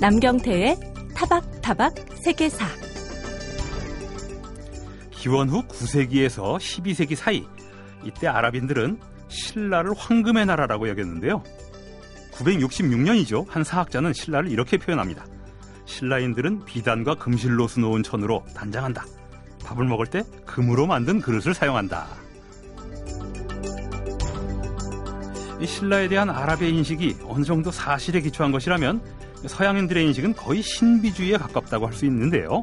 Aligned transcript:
남경태의 0.00 0.76
타박타박 1.14 1.94
세계사 2.24 2.66
기원 5.10 5.48
후 5.48 5.62
9세기에서 5.68 6.58
12세기 6.58 7.14
사이 7.14 7.44
이때 8.04 8.26
아랍인들은 8.26 8.98
신라를 9.28 9.94
황금의 9.96 10.46
나라라고 10.46 10.88
여겼는데요. 10.88 11.42
966년이죠. 12.32 13.46
한 13.48 13.64
사학자는 13.64 14.12
신라를 14.12 14.50
이렇게 14.50 14.76
표현합니다. 14.76 15.24
신라인들은 15.86 16.64
비단과 16.64 17.14
금실로 17.14 17.68
수놓은 17.68 18.02
천으로 18.02 18.44
단장한다. 18.54 19.06
밥을 19.64 19.86
먹을 19.86 20.06
때 20.06 20.22
금으로 20.44 20.86
만든 20.86 21.20
그릇을 21.20 21.54
사용한다. 21.54 22.06
이 25.60 25.66
신라에 25.66 26.08
대한 26.08 26.28
아랍의 26.28 26.70
인식이 26.70 27.18
어느 27.24 27.44
정도 27.44 27.70
사실에 27.70 28.20
기초한 28.20 28.52
것이라면 28.52 29.00
서양인들의 29.46 30.04
인식은 30.06 30.34
거의 30.34 30.62
신비주의에 30.62 31.36
가깝다고 31.36 31.86
할 31.86 31.94
수 31.94 32.06
있는데요. 32.06 32.62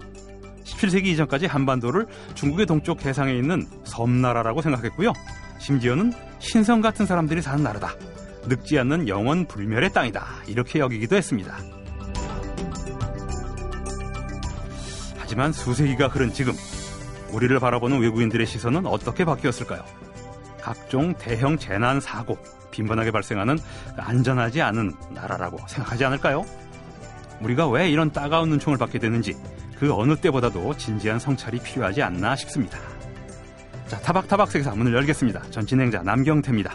17세기 0.63 1.05
이전까지 1.07 1.45
한반도를 1.47 2.05
중국의 2.35 2.65
동쪽 2.65 3.05
해상에 3.05 3.33
있는 3.33 3.65
섬나라라고 3.83 4.61
생각했고요. 4.61 5.13
심지어는 5.59 6.13
신성 6.39 6.81
같은 6.81 7.05
사람들이 7.05 7.41
사는 7.41 7.63
나라다. 7.63 7.95
늙지 8.47 8.77
않는 8.79 9.07
영원 9.07 9.45
불멸의 9.45 9.93
땅이다. 9.93 10.25
이렇게 10.47 10.79
여기기도 10.79 11.15
했습니다. 11.15 11.57
하지만 15.17 15.53
수세기가 15.53 16.07
흐른 16.07 16.33
지금 16.33 16.53
우리를 17.31 17.57
바라보는 17.59 17.99
외국인들의 18.01 18.45
시선은 18.45 18.85
어떻게 18.85 19.23
바뀌었을까요? 19.23 19.83
각종 20.61 21.13
대형 21.15 21.57
재난 21.57 21.99
사고, 22.01 22.37
빈번하게 22.71 23.11
발생하는 23.11 23.57
안전하지 23.97 24.61
않은 24.61 24.93
나라라고 25.13 25.57
생각하지 25.67 26.05
않을까요? 26.05 26.45
우리가 27.43 27.67
왜 27.69 27.89
이런 27.89 28.11
따가운 28.11 28.49
눈총을 28.49 28.77
받게 28.77 28.99
되는지 28.99 29.35
그 29.77 29.93
어느 29.93 30.15
때보다도 30.15 30.77
진지한 30.77 31.19
성찰이 31.19 31.59
필요하지 31.59 32.01
않나 32.03 32.35
싶습니다. 32.35 32.77
자, 33.87 33.97
타박타박 33.99 34.49
세계사 34.51 34.75
문을 34.75 34.93
열겠습니다. 34.93 35.49
전 35.49 35.65
진행자 35.65 36.03
남경태입니다. 36.03 36.73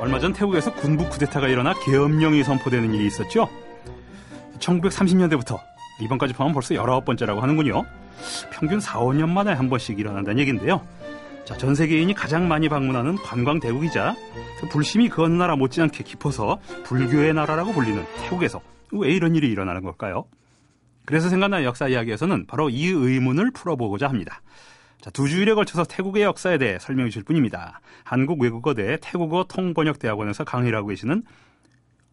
얼마 0.00 0.20
전 0.20 0.32
태국에서 0.32 0.72
군부 0.72 1.08
쿠데타가 1.10 1.48
일어나 1.48 1.74
계엄령이 1.84 2.44
선포되는 2.44 2.94
일이 2.94 3.06
있었죠. 3.08 3.50
1930년대부터 4.60 5.58
이번까지 6.00 6.34
포함 6.34 6.52
벌써 6.52 6.74
19번째라고 6.74 7.40
하는군요. 7.40 7.84
평균 8.50 8.80
4, 8.80 9.00
5년 9.00 9.28
만에 9.28 9.52
한 9.52 9.68
번씩 9.68 9.98
일어난다는 9.98 10.38
얘기인데요. 10.40 10.86
자, 11.44 11.56
전 11.56 11.74
세계인이 11.74 12.12
가장 12.14 12.48
많이 12.48 12.68
방문하는 12.68 13.16
관광 13.16 13.60
대국이자 13.60 14.16
불심이 14.70 15.08
그 15.08 15.22
어느 15.22 15.34
나라 15.34 15.54
못지않게 15.54 16.02
깊어서 16.02 16.58
불교의 16.84 17.34
나라라고 17.34 17.72
불리는 17.72 18.04
태국에서 18.22 18.60
왜 18.92 19.10
이런 19.12 19.36
일이 19.36 19.48
일어나는 19.48 19.82
걸까요? 19.82 20.24
그래서 21.04 21.28
생각나는 21.28 21.64
역사 21.64 21.86
이야기에서는 21.86 22.46
바로 22.46 22.68
이 22.68 22.88
의문을 22.88 23.52
풀어보고자 23.52 24.08
합니다. 24.08 24.42
자, 25.00 25.10
두 25.10 25.28
주일에 25.28 25.54
걸쳐서 25.54 25.84
태국의 25.84 26.24
역사에 26.24 26.58
대해 26.58 26.78
설명해 26.80 27.10
주실 27.10 27.22
분입니다. 27.22 27.80
한국외국어대 28.02 28.98
태국어 29.00 29.44
통번역대학원에서 29.44 30.42
강의를 30.42 30.76
하고 30.76 30.88
계시는 30.88 31.22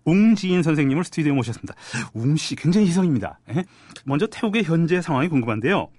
웅지인 0.06 0.64
선생님을 0.64 1.04
스튜디오에 1.04 1.34
모셨습니다. 1.34 1.76
웅씨 2.14 2.56
굉장히 2.56 2.88
희성입니다. 2.88 3.40
예? 3.56 3.64
먼저 4.06 4.28
태국의 4.28 4.64
현재 4.64 5.02
상황이 5.02 5.30
궁금한데요. 5.30 5.90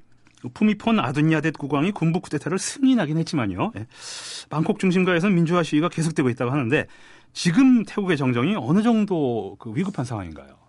푸미폰 0.52 1.00
아둔야댓 1.00 1.56
국왕이 1.56 1.92
군부 1.92 2.20
쿠데타를 2.20 2.58
승인하긴 2.58 3.16
했지만요. 3.18 3.72
예. 3.76 3.86
방콕 4.50 4.78
중심가에서는 4.78 5.34
민주화 5.34 5.62
시위가 5.62 5.88
계속되고 5.88 6.28
있다고 6.30 6.50
하는데 6.50 6.86
지금 7.32 7.84
태국의 7.84 8.16
정정이 8.16 8.54
어느 8.56 8.82
정도 8.82 9.56
그 9.58 9.72
위급한 9.74 10.04
상황인가요? 10.04 10.63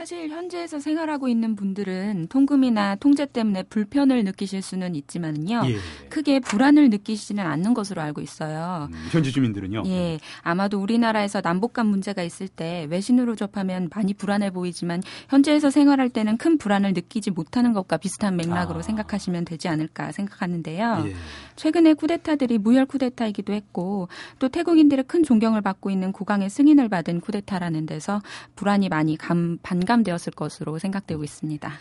사실 0.00 0.30
현지에서 0.30 0.78
생활하고 0.78 1.28
있는 1.28 1.54
분들은 1.54 2.28
통금이나 2.30 2.94
통제 2.94 3.26
때문에 3.26 3.64
불편을 3.64 4.24
느끼실 4.24 4.62
수는 4.62 4.94
있지만요. 4.94 5.60
예. 5.66 5.76
크게 6.08 6.40
불안을 6.40 6.88
느끼시지는 6.88 7.44
않는 7.46 7.74
것으로 7.74 8.00
알고 8.00 8.22
있어요. 8.22 8.88
음, 8.90 9.08
현지 9.10 9.30
주민들은요? 9.30 9.82
예. 9.84 10.18
아마도 10.40 10.80
우리나라에서 10.80 11.42
남북 11.42 11.74
간 11.74 11.86
문제가 11.86 12.22
있을 12.22 12.48
때 12.48 12.86
외신으로 12.88 13.36
접하면 13.36 13.90
많이 13.94 14.14
불안해 14.14 14.52
보이지만 14.52 15.02
현지에서 15.28 15.68
생활할 15.68 16.08
때는 16.08 16.38
큰 16.38 16.56
불안을 16.56 16.94
느끼지 16.94 17.32
못하는 17.32 17.74
것과 17.74 17.98
비슷한 17.98 18.38
맥락으로 18.38 18.78
아. 18.78 18.82
생각하시면 18.82 19.44
되지 19.44 19.68
않을까 19.68 20.12
생각하는데요. 20.12 21.02
예. 21.08 21.14
최근에 21.56 21.92
쿠데타들이 21.92 22.56
무혈 22.56 22.86
쿠데타이기도 22.86 23.52
했고 23.52 24.08
또 24.38 24.48
태국인들의 24.48 25.04
큰 25.06 25.22
존경을 25.22 25.60
받고 25.60 25.90
있는 25.90 26.10
국왕의 26.10 26.48
승인을 26.48 26.88
받은 26.88 27.20
쿠데타라는 27.20 27.84
데서 27.84 28.22
불안이 28.56 28.88
많이 28.88 29.18
감, 29.18 29.58
반감 29.62 29.89
되었을 30.02 30.32
것으로 30.34 30.78
생각되고 30.78 31.22
있습니다. 31.24 31.72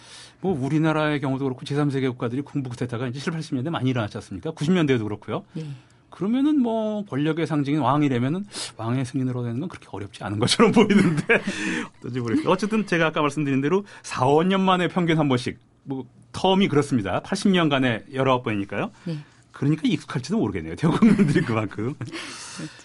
뭐 0.41 0.57
우리나라의 0.59 1.21
경우도 1.21 1.45
그렇고 1.45 1.61
제3세계 1.61 2.09
국가들이 2.09 2.41
군부 2.41 2.69
쿠데타가 2.69 3.07
이제 3.07 3.19
7, 3.19 3.33
80년대 3.33 3.69
많이 3.69 3.89
일어났지 3.89 4.17
않습니까? 4.17 4.51
90년대에도 4.51 5.03
그렇고요. 5.03 5.43
예. 5.57 5.65
그러면은 6.09 6.59
뭐 6.59 7.05
권력의 7.05 7.47
상징인 7.47 7.81
왕이라면은 7.81 8.45
왕의 8.77 9.05
승인으로 9.05 9.43
되는 9.43 9.59
건 9.59 9.69
그렇게 9.69 9.87
어렵지 9.91 10.23
않은 10.23 10.39
것처럼 10.39 10.71
보이는데 10.73 11.41
어떤지 11.99 12.19
모르겠어요. 12.19 12.51
어쨌든 12.51 12.85
제가 12.85 13.07
아까 13.07 13.21
말씀드린 13.21 13.61
대로 13.61 13.85
4, 14.03 14.25
5년 14.25 14.59
만에 14.59 14.87
평균 14.87 15.17
한 15.19 15.29
번씩 15.29 15.59
뭐 15.83 16.05
텀이 16.33 16.69
그렇습니다. 16.69 17.21
80년간에 17.21 18.11
19번이니까요. 18.13 18.91
네. 19.05 19.17
그러니까 19.51 19.83
익숙할지도 19.85 20.37
모르겠네요. 20.37 20.75
태국 20.75 20.99
국민들이 20.99 21.41
그만큼. 21.41 21.95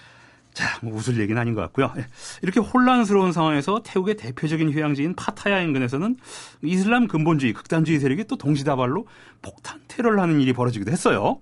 자, 0.54 0.78
뭐 0.82 0.94
웃을 0.94 1.18
얘기는 1.18 1.38
아닌 1.38 1.54
것 1.54 1.60
같고요. 1.62 1.92
예. 1.98 2.06
이렇게 2.42 2.60
혼란스러운 2.60 3.32
상황에서 3.32 3.82
태국의 3.84 4.16
대표적인 4.16 4.70
휴양지인 4.70 5.14
파타야 5.16 5.60
인근에서는 5.60 6.16
이슬람 6.62 7.08
근본주의, 7.08 7.52
극단주의 7.52 7.98
세력이 7.98 8.24
또 8.24 8.36
동시다발로 8.36 9.06
폭탄 9.42 9.80
테러를 9.88 10.20
하는 10.20 10.40
일이 10.40 10.52
벌어지기도 10.52 10.92
했어요. 10.92 11.40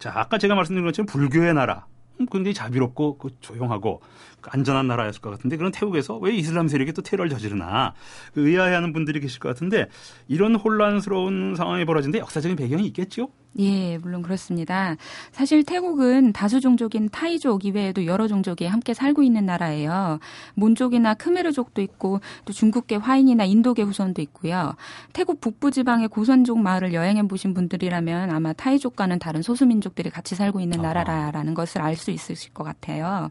자, 0.00 0.12
아까 0.14 0.38
제가 0.38 0.56
말씀드린 0.56 0.84
것처럼 0.84 1.06
불교의 1.06 1.54
나라, 1.54 1.86
음, 2.20 2.26
굉장히 2.30 2.52
자비롭고 2.52 3.18
그 3.18 3.30
조용하고 3.40 4.00
안전한 4.42 4.86
나라였을 4.88 5.20
것 5.20 5.30
같은데 5.30 5.56
그런 5.56 5.72
태국에서 5.72 6.16
왜 6.18 6.32
이슬람 6.32 6.68
세력이 6.68 6.92
또 6.92 7.02
테러를 7.02 7.30
저지르나 7.30 7.94
그 8.34 8.48
의아해하는 8.48 8.92
분들이 8.92 9.20
계실 9.20 9.40
것 9.40 9.48
같은데 9.48 9.88
이런 10.26 10.54
혼란스러운 10.54 11.54
상황이 11.56 11.84
벌어진데 11.84 12.18
역사적인 12.18 12.56
배경이 12.56 12.86
있겠죠? 12.88 13.30
예, 13.60 13.98
물론 13.98 14.22
그렇습니다. 14.22 14.94
사실 15.32 15.64
태국은 15.64 16.32
다수 16.32 16.60
종족인 16.60 17.08
타이족 17.08 17.64
이외에도 17.64 18.06
여러 18.06 18.28
종족이 18.28 18.66
함께 18.66 18.94
살고 18.94 19.24
있는 19.24 19.46
나라예요. 19.46 20.20
몬족이나 20.54 21.14
크메르족도 21.14 21.82
있고 21.82 22.20
또 22.44 22.52
중국계 22.52 22.96
화인이나 22.96 23.44
인도계 23.44 23.82
후손도 23.82 24.22
있고요. 24.22 24.76
태국 25.12 25.40
북부 25.40 25.72
지방의 25.72 26.06
고선족 26.06 26.60
마을을 26.60 26.94
여행해 26.94 27.26
보신 27.26 27.52
분들이라면 27.52 28.30
아마 28.30 28.52
타이족과는 28.52 29.18
다른 29.18 29.42
소수민족들이 29.42 30.10
같이 30.10 30.36
살고 30.36 30.60
있는 30.60 30.80
나라라는 30.80 31.54
것을 31.54 31.82
알 31.82 31.98
수 31.98 32.12
있으실 32.12 32.52
것 32.54 32.62
같아요. 32.62 33.28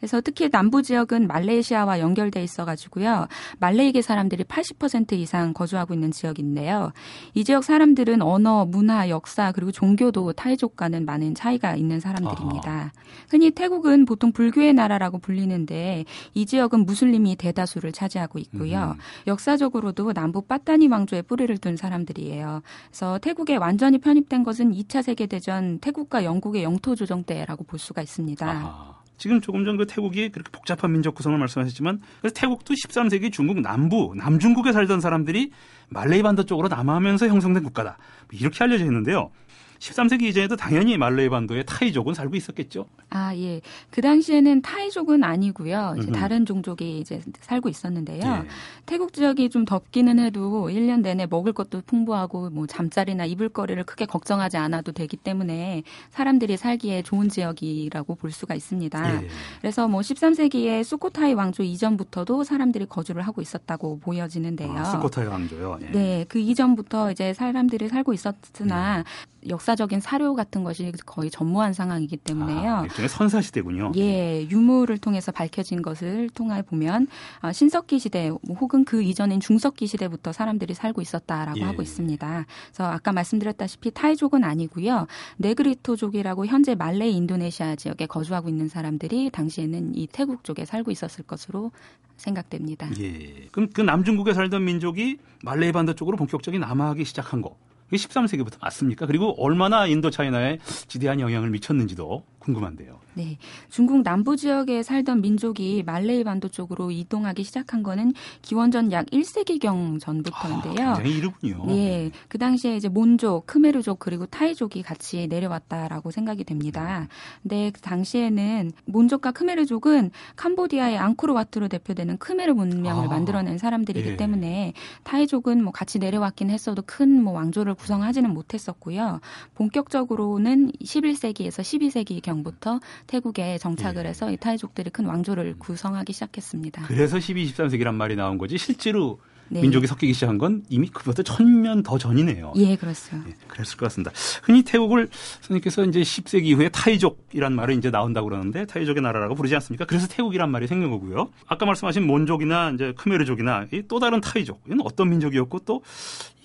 그래서 0.00 0.20
특히 0.20 0.50
남부 0.50 0.82
지역은 0.82 1.26
말레이시아와 1.26 2.00
연결돼 2.00 2.42
있어가지고요. 2.42 3.28
말레이계 3.58 4.00
사람들이 4.02 4.44
80% 4.44 5.12
이상 5.12 5.52
거주하고 5.52 5.92
있는 5.94 6.10
지역인데요. 6.10 6.92
이 7.34 7.44
지역 7.44 7.64
사람들은 7.64 8.22
언어, 8.22 8.64
문화, 8.64 9.08
역사 9.10 9.52
그리고 9.52 9.70
종교도 9.70 10.32
타이족과는 10.32 11.04
많은 11.04 11.34
차이가 11.34 11.76
있는 11.76 12.00
사람들입니다. 12.00 12.70
아하. 12.70 12.90
흔히 13.28 13.50
태국은 13.50 14.06
보통 14.06 14.32
불교의 14.32 14.72
나라라고 14.72 15.18
불리는데 15.18 16.06
이 16.34 16.46
지역은 16.46 16.86
무슬림이 16.86 17.36
대다수를 17.36 17.92
차지하고 17.92 18.38
있고요. 18.38 18.94
음. 18.96 19.00
역사적으로도 19.26 20.12
남부 20.14 20.42
빠따니 20.42 20.88
왕조의 20.88 21.22
뿌리를 21.22 21.56
둔 21.58 21.76
사람들이에요. 21.76 22.62
그래서 22.88 23.18
태국에 23.18 23.56
완전히 23.56 23.98
편입된 23.98 24.44
것은 24.44 24.72
2차 24.72 25.02
세계대전 25.02 25.80
태국과 25.80 26.24
영국의 26.24 26.62
영토 26.62 26.94
조정 26.94 27.22
때라고 27.24 27.64
볼 27.64 27.78
수가 27.78 28.00
있습니다. 28.00 28.48
아하. 28.48 28.99
지금 29.20 29.40
조금 29.42 29.64
전 29.66 29.76
그 29.76 29.86
태국이 29.86 30.30
그렇게 30.30 30.50
복잡한 30.50 30.92
민족 30.92 31.14
구성을 31.14 31.38
말씀하셨지만 31.38 32.00
그래서 32.20 32.34
태국도 32.34 32.74
13세기 32.74 33.32
중국 33.32 33.60
남부 33.60 34.14
남중국에 34.16 34.72
살던 34.72 35.00
사람들이 35.00 35.52
말레이 35.90 36.22
반도 36.22 36.44
쪽으로 36.44 36.68
남하하면서 36.68 37.28
형성된 37.28 37.62
국가다. 37.62 37.98
뭐 38.30 38.40
이렇게 38.40 38.64
알려져 38.64 38.84
있는데요. 38.86 39.30
13세기 39.78 40.22
이전에도 40.22 40.56
당연히 40.56 40.96
말레이 40.96 41.28
반도에 41.28 41.62
타이족은 41.62 42.14
살고 42.14 42.34
있었겠죠. 42.34 42.86
아, 43.10 43.34
예. 43.36 43.60
그 43.90 44.00
당시에는 44.00 44.62
타이족은 44.62 45.24
아니고요. 45.24 45.96
이제 45.98 46.12
다른 46.12 46.46
종족이 46.46 47.00
이제 47.00 47.20
살고 47.40 47.68
있었는데요. 47.68 48.22
예. 48.24 48.48
태국 48.86 49.12
지역이 49.12 49.50
좀 49.50 49.64
덥기는 49.64 50.18
해도 50.20 50.68
1년 50.68 51.00
내내 51.00 51.26
먹을 51.26 51.52
것도 51.52 51.82
풍부하고 51.86 52.50
뭐 52.50 52.66
잠자리나 52.66 53.24
입을 53.26 53.48
거리를 53.48 53.82
크게 53.84 54.06
걱정하지 54.06 54.56
않아도 54.58 54.92
되기 54.92 55.16
때문에 55.16 55.82
사람들이 56.10 56.56
살기에 56.56 57.02
좋은 57.02 57.28
지역이라고 57.28 58.14
볼 58.14 58.30
수가 58.30 58.54
있습니다. 58.54 59.22
예. 59.22 59.28
그래서 59.60 59.88
뭐 59.88 60.00
13세기에 60.00 60.84
수코타이 60.84 61.34
왕조 61.34 61.64
이전부터도 61.64 62.44
사람들이 62.44 62.86
거주를 62.86 63.22
하고 63.22 63.42
있었다고 63.42 63.98
보여지는데요. 64.00 64.70
아, 64.72 64.84
수코타이 64.84 65.26
왕조요. 65.26 65.78
예. 65.82 65.86
네, 65.90 66.24
그 66.28 66.38
이전부터 66.38 67.10
이제 67.10 67.34
사람들이 67.34 67.88
살고 67.88 68.12
있었으나 68.12 68.98
음. 68.98 69.04
역사적인 69.48 70.00
사료 70.00 70.34
같은 70.34 70.64
것이 70.64 70.92
거의 71.06 71.30
전무한 71.30 71.72
상황이기 71.72 72.18
때문에요. 72.18 72.74
아, 72.74 72.86
일종의 73.00 73.08
선사 73.08 73.40
시대군요. 73.40 73.92
예, 73.96 74.46
유물을 74.50 74.98
통해서 74.98 75.32
밝혀진 75.32 75.82
것을 75.82 76.28
통해 76.30 76.62
보면 76.62 77.08
아, 77.40 77.52
신석기 77.52 77.98
시대 77.98 78.30
뭐 78.30 78.56
혹은 78.56 78.84
그 78.84 79.02
이전인 79.02 79.40
중석기 79.40 79.86
시대부터 79.86 80.32
사람들이 80.32 80.74
살고 80.74 81.00
있었다라고 81.00 81.60
예. 81.60 81.64
하고 81.64 81.82
있습니다. 81.82 82.46
그래서 82.66 82.84
아까 82.84 83.12
말씀드렸다시피 83.12 83.90
타이족은 83.92 84.44
아니고요. 84.44 85.06
네그리토족이라고 85.38 86.46
현재 86.46 86.74
말레이 86.74 87.16
인도네시아 87.16 87.76
지역에 87.76 88.06
거주하고 88.06 88.48
있는 88.48 88.68
사람들이 88.68 89.30
당시에는 89.30 89.94
이 89.94 90.06
태국 90.06 90.44
쪽에 90.44 90.64
살고 90.64 90.90
있었을 90.90 91.24
것으로 91.24 91.72
생각됩니다. 92.16 92.88
예. 93.00 93.48
그럼 93.50 93.70
그 93.72 93.80
남중국에 93.80 94.34
살던 94.34 94.64
민족이 94.64 95.18
말레이 95.42 95.72
반도 95.72 95.94
쪽으로 95.94 96.16
본격적인 96.16 96.60
남하하기 96.60 97.04
시작한 97.04 97.40
거. 97.40 97.56
이게 97.90 97.96
13세기부터 97.96 98.60
맞습니까? 98.60 99.06
그리고 99.06 99.34
얼마나 99.42 99.86
인도 99.86 100.10
차이나에 100.10 100.58
지대한 100.86 101.20
영향을 101.20 101.50
미쳤는지도 101.50 102.22
궁금한데요. 102.40 102.98
네. 103.14 103.38
중국 103.68 104.02
남부 104.02 104.36
지역에 104.36 104.82
살던 104.82 105.20
민족이 105.20 105.84
말레이 105.84 106.24
반도 106.24 106.48
쪽으로 106.48 106.90
이동하기 106.90 107.44
시작한 107.44 107.82
거는 107.82 108.12
기원전 108.42 108.90
약 108.90 109.06
1세기경 109.06 110.00
전부터인데요. 110.00 110.88
아, 110.88 110.94
굉장히 110.94 111.18
이르군요. 111.18 111.66
네. 111.66 112.10
그 112.28 112.38
당시에 112.38 112.76
이제 112.76 112.88
몬족, 112.88 113.46
크메르족 113.46 113.98
그리고 114.00 114.26
타이족이 114.26 114.82
같이 114.82 115.28
내려왔다라고 115.28 116.10
생각이 116.10 116.42
됩니다. 116.42 117.06
근데 117.42 117.70
그 117.70 117.80
당시에는 117.80 118.72
몬족과 118.86 119.30
크메르족은 119.32 120.10
캄보디아의 120.36 120.98
앙코르와트로 120.98 121.68
대표되는 121.68 122.18
크메르 122.18 122.54
문명을 122.54 123.04
아, 123.04 123.08
만들어낸 123.08 123.58
사람들이기 123.58 124.10
예. 124.10 124.16
때문에 124.16 124.72
타이족은 125.04 125.62
뭐 125.62 125.72
같이 125.72 125.98
내려왔긴 126.00 126.50
했어도 126.50 126.82
큰 126.84 127.20
뭐 127.20 127.32
왕조를 127.34 127.74
구성하지는 127.74 128.32
못했었고요. 128.32 129.20
본격적으로는 129.54 130.72
11세기에서 130.82 131.60
12세기 131.60 132.22
경부터 132.30 132.80
태국에 133.06 133.58
정착을 133.58 134.04
예. 134.04 134.10
해서 134.10 134.30
이 134.30 134.36
타이족들이 134.36 134.90
큰 134.90 135.06
왕조를 135.06 135.56
구성하기 135.58 136.12
시작했습니다. 136.12 136.82
그래서 136.86 137.18
12, 137.18 137.52
13세기란 137.52 137.94
말이 137.94 138.16
나온 138.16 138.38
거지 138.38 138.56
실제로 138.56 139.18
네. 139.52 139.62
민족이 139.62 139.88
섞이기 139.88 140.12
시작한 140.12 140.38
건 140.38 140.62
이미 140.68 140.88
그보다 140.88 141.24
천년 141.24 141.82
더 141.82 141.98
전이네요. 141.98 142.52
예, 142.54 142.76
그렇습니다. 142.76 143.28
예, 143.28 143.34
그랬을 143.48 143.76
것 143.76 143.86
같습니다. 143.86 144.12
흔히 144.44 144.62
태국을 144.62 145.08
선생님께서 145.40 145.84
이제 145.86 146.02
10세기 146.02 146.44
이후에 146.44 146.68
타이족이란 146.68 147.54
말이 147.54 147.74
이제 147.76 147.90
나온다고 147.90 148.28
그러는데 148.28 148.64
타이족의 148.66 149.02
나라라고 149.02 149.34
부르지 149.34 149.56
않습니까? 149.56 149.86
그래서 149.86 150.06
태국이란 150.06 150.50
말이 150.50 150.68
생긴 150.68 150.90
거고요. 150.90 151.30
아까 151.48 151.66
말씀하신 151.66 152.06
몬족이나 152.06 152.70
이제 152.70 152.92
크메르족이나 152.96 153.66
또 153.88 153.98
다른 153.98 154.20
타이족 154.20 154.62
이건 154.66 154.82
어떤 154.82 155.10
민족이었고 155.10 155.58
또 155.60 155.82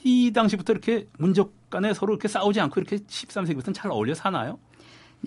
이 0.05 0.31
당시부터 0.31 0.71
이렇게 0.71 1.07
민족 1.17 1.67
간에 1.71 1.91
서로 1.95 2.13
이렇게 2.13 2.27
싸우지 2.27 2.61
않고 2.61 2.79
이렇게 2.79 2.97
13세기부터는 2.97 3.73
잘 3.73 3.89
어울려 3.89 4.13
사나요? 4.13 4.59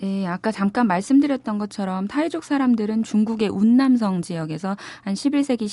네, 0.01 0.25
아까 0.25 0.49
잠깐 0.51 0.87
말씀드렸던 0.87 1.57
것처럼 1.57 2.07
타이족 2.07 2.45
사람들은 2.45 3.03
중국의 3.03 3.49
운남성 3.49 4.21
지역에서 4.21 4.77
한 5.01 5.13
11세기 5.13 5.65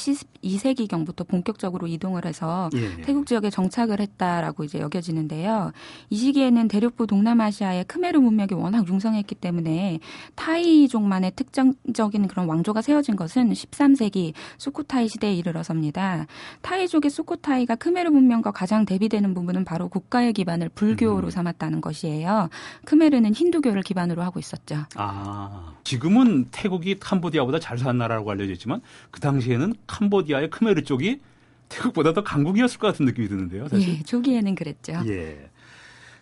12세기경부터 0.42 1.28
본격적으로 1.28 1.86
이동을 1.86 2.24
해서 2.24 2.68
예. 2.74 3.02
태국 3.02 3.26
지역에 3.26 3.50
정착을 3.50 4.00
했다라고 4.00 4.64
이제 4.64 4.80
여겨지는데요. 4.80 5.70
이 6.10 6.16
시기에는 6.16 6.66
대륙부 6.66 7.06
동남아시아의 7.06 7.84
크메르 7.84 8.18
문명이 8.18 8.54
워낙 8.54 8.88
융성했기 8.88 9.36
때문에 9.36 10.00
타이족만의 10.34 11.32
특정적인 11.36 12.26
그런 12.26 12.48
왕조가 12.48 12.82
세워진 12.82 13.14
것은 13.14 13.52
13세기 13.52 14.32
수코타이 14.58 15.06
시대에 15.06 15.34
이르러섭니다. 15.34 16.26
타이족의 16.62 17.12
수코타이가 17.12 17.76
크메르 17.76 18.10
문명과 18.10 18.50
가장 18.50 18.86
대비되는 18.86 19.34
부분은 19.34 19.64
바로 19.64 19.88
국가의 19.88 20.32
기반을 20.32 20.70
불교로 20.70 21.28
음. 21.28 21.30
삼았다는 21.30 21.80
것이에요. 21.80 22.48
크메르는 22.86 23.32
힌두교를 23.34 23.82
기반으로 23.82 24.15
기반으로 24.16 24.22
하고 24.22 24.40
있었죠. 24.40 24.84
아, 24.96 25.74
지금은 25.84 26.46
태국이 26.50 26.98
캄보디아보다 26.98 27.60
잘 27.60 27.78
사는 27.78 27.96
나라라고 27.96 28.30
알려져 28.30 28.52
있지만 28.54 28.80
그 29.10 29.20
당시에는 29.20 29.74
캄보디아의 29.86 30.50
크메르 30.50 30.82
쪽이 30.82 31.20
태국보다 31.68 32.12
더 32.14 32.24
강국이었을 32.24 32.78
것 32.78 32.88
같은 32.88 33.04
느낌이 33.06 33.28
드는데요. 33.28 33.68
사실. 33.68 33.88
예, 33.98 34.02
초기에는 34.02 34.54
그랬죠. 34.54 34.94
예. 35.06 35.50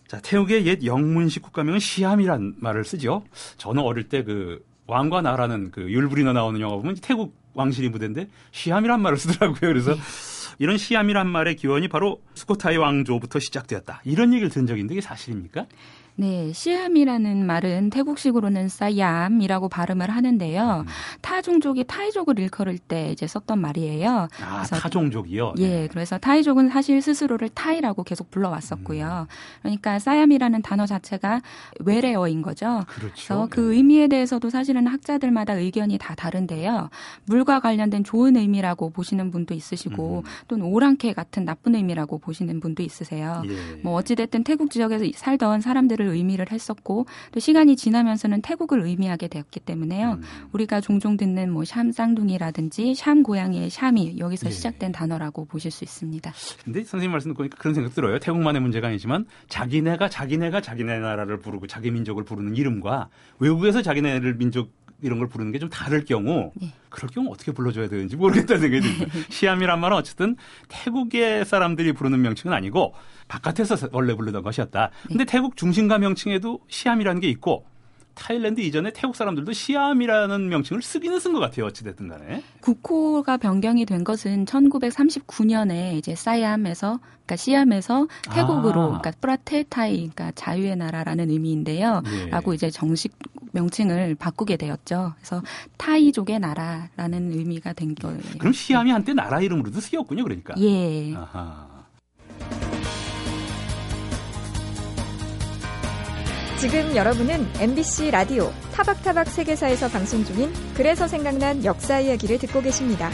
자, 0.08 0.20
태국의 0.20 0.66
옛 0.66 0.84
영문식 0.84 1.42
국가명은 1.42 1.78
시암이란 1.78 2.56
말을 2.58 2.84
쓰죠. 2.84 3.24
저는 3.56 3.82
어릴 3.82 4.08
때 4.08 4.22
그 4.24 4.62
왕과 4.86 5.22
나라는 5.22 5.70
그 5.70 5.80
율브리너 5.90 6.34
나오는 6.34 6.60
영화 6.60 6.76
보면 6.76 6.96
태국 7.00 7.34
왕실이 7.54 7.88
무대인데 7.88 8.28
시암이란 8.52 9.00
말을 9.00 9.16
쓰더라고요. 9.16 9.60
그래서 9.60 9.92
예. 9.92 9.96
이런 10.58 10.76
시암이란 10.76 11.26
말의 11.28 11.56
기원이 11.56 11.88
바로 11.88 12.20
스코타이 12.34 12.76
왕조부터 12.76 13.38
시작되었다. 13.38 14.02
이런 14.04 14.32
얘기를 14.32 14.50
적이 14.50 14.80
있는데 14.80 14.94
이게 14.94 15.00
사실입니까? 15.00 15.66
네, 16.16 16.52
시암이라는 16.52 17.44
말은 17.44 17.90
태국식으로는 17.90 18.68
사얌이라고 18.68 19.68
발음을 19.68 20.10
하는데요. 20.10 20.84
음. 20.86 20.90
타종족이 21.22 21.84
타이족을 21.84 22.38
일컬을 22.38 22.78
때 22.78 23.10
이제 23.10 23.26
썼던 23.26 23.58
말이에요. 23.58 24.28
아, 24.40 24.56
그래서 24.56 24.76
타종족이요? 24.76 25.54
예, 25.58 25.68
네. 25.68 25.88
그래서 25.90 26.16
타이족은 26.16 26.68
사실 26.68 27.02
스스로를 27.02 27.48
타이라고 27.48 28.04
계속 28.04 28.30
불러왔었고요. 28.30 29.26
음. 29.28 29.34
그러니까 29.62 29.98
사얌이라는 29.98 30.62
단어 30.62 30.86
자체가 30.86 31.40
외래어인 31.80 32.42
거죠. 32.42 32.84
그렇죠. 32.86 33.14
그래서 33.14 33.48
그 33.50 33.60
네. 33.60 33.76
의미에 33.76 34.06
대해서도 34.06 34.50
사실은 34.50 34.86
학자들마다 34.86 35.54
의견이 35.54 35.98
다 35.98 36.14
다른데요. 36.14 36.90
물과 37.26 37.58
관련된 37.58 38.04
좋은 38.04 38.36
의미라고 38.36 38.90
보시는 38.90 39.32
분도 39.32 39.52
있으시고 39.52 40.18
음. 40.18 40.22
또는 40.46 40.66
오랑캐 40.66 41.12
같은 41.12 41.44
나쁜 41.44 41.74
의미라고 41.74 42.18
보시는 42.18 42.60
분도 42.60 42.84
있으세요. 42.84 43.42
예. 43.46 43.82
뭐 43.82 43.94
어찌됐든 43.94 44.44
태국 44.44 44.70
지역에서 44.70 45.04
살던 45.16 45.60
사람들을 45.60 46.03
태국을 46.04 46.08
의미를 46.08 46.50
했었고 46.52 47.06
또 47.32 47.40
시간이 47.40 47.76
지나면서는 47.76 48.42
태국을 48.42 48.82
의미하게 48.82 49.28
되었기 49.28 49.60
때문에요. 49.60 50.12
음. 50.12 50.22
우리가 50.52 50.80
종종 50.80 51.16
듣는 51.16 51.50
뭐 51.50 51.64
샴 51.64 51.90
쌍둥이라든지 51.92 52.94
샴 52.94 53.22
고양이의 53.22 53.70
샴이 53.70 54.18
여기서 54.18 54.48
예. 54.48 54.50
시작된 54.50 54.92
단어라고 54.92 55.46
보실 55.46 55.70
수 55.70 55.82
있습니다. 55.84 56.32
근데 56.64 56.84
선생님 56.84 57.10
말씀 57.10 57.30
듣고 57.30 57.38
보니까 57.38 57.56
그런 57.58 57.74
생각 57.74 57.94
들어요. 57.94 58.18
태국만의 58.18 58.60
문제가 58.60 58.88
아니지만 58.88 59.24
자기네가 59.48 60.08
자기네가 60.10 60.60
자기네 60.60 60.98
나라를 60.98 61.38
부르고 61.38 61.66
자기 61.66 61.90
민족을 61.90 62.24
부르는 62.24 62.54
이름과 62.56 63.08
외국에서 63.38 63.80
자기네를 63.82 64.36
민족 64.36 64.72
이런 65.02 65.18
걸 65.18 65.28
부르는 65.28 65.52
게 65.52 65.58
좀 65.58 65.68
다를 65.68 66.04
경우 66.04 66.52
네. 66.54 66.72
그럴 66.88 67.10
경우 67.10 67.30
어떻게 67.32 67.52
불러줘야 67.52 67.88
되는지 67.88 68.16
모르겠다는 68.16 68.60
생각이 68.60 68.80
듭니다. 68.80 69.18
시암이란 69.30 69.80
말은 69.80 69.96
어쨌든 69.96 70.36
태국의 70.68 71.44
사람들이 71.44 71.92
부르는 71.92 72.20
명칭은 72.22 72.54
아니고 72.56 72.94
바깥에서 73.28 73.88
원래 73.92 74.14
부르던 74.14 74.42
것이었다. 74.42 74.90
근데 75.06 75.24
네. 75.24 75.30
태국 75.30 75.56
중심가 75.56 75.98
명칭에도 75.98 76.60
시암이라는 76.68 77.20
게 77.20 77.28
있고 77.28 77.66
타일랜드 78.14 78.60
이전에 78.60 78.92
태국 78.92 79.16
사람들도 79.16 79.52
시암이라는 79.52 80.48
명칭을 80.48 80.82
쓰기는 80.82 81.18
쓴 81.20 81.32
것 81.32 81.40
같아요. 81.40 81.66
어찌됐든 81.66 82.08
간에. 82.08 82.42
국호가 82.60 83.36
변경이 83.36 83.84
된 83.84 84.04
것은 84.04 84.44
1939년에 84.44 85.94
이제 85.94 86.14
사이암에서, 86.14 86.98
그러니까 86.98 87.36
시암에서 87.36 88.06
태국으로, 88.32 88.80
아. 88.80 88.86
그러니까 89.00 89.12
프라테타이, 89.20 89.96
그러니까 89.96 90.32
자유의 90.34 90.76
나라라는 90.76 91.30
의미인데요. 91.30 92.02
예. 92.06 92.26
라고 92.26 92.54
이제 92.54 92.70
정식 92.70 93.16
명칭을 93.52 94.16
바꾸게 94.16 94.56
되었죠. 94.56 95.14
그래서 95.16 95.42
타이족의 95.76 96.40
나라라는 96.40 97.32
의미가 97.32 97.72
된 97.72 97.94
거예요. 97.94 98.20
그럼 98.38 98.52
시암이 98.52 98.90
한때 98.90 99.14
나라 99.14 99.40
이름으로도 99.40 99.80
쓰였군요. 99.80 100.24
그러니까. 100.24 100.54
예. 100.58 101.14
아하. 101.14 101.68
지금 106.58 106.94
여러분은 106.94 107.46
MBC 107.58 108.12
라디오 108.12 108.50
타박타박 108.72 109.26
세계사에서 109.26 109.88
방송 109.88 110.24
중인 110.24 110.52
그래서 110.76 111.08
생각난 111.08 111.64
역사 111.64 111.98
이야기를 111.98 112.38
듣고 112.38 112.62
계십니다. 112.62 113.10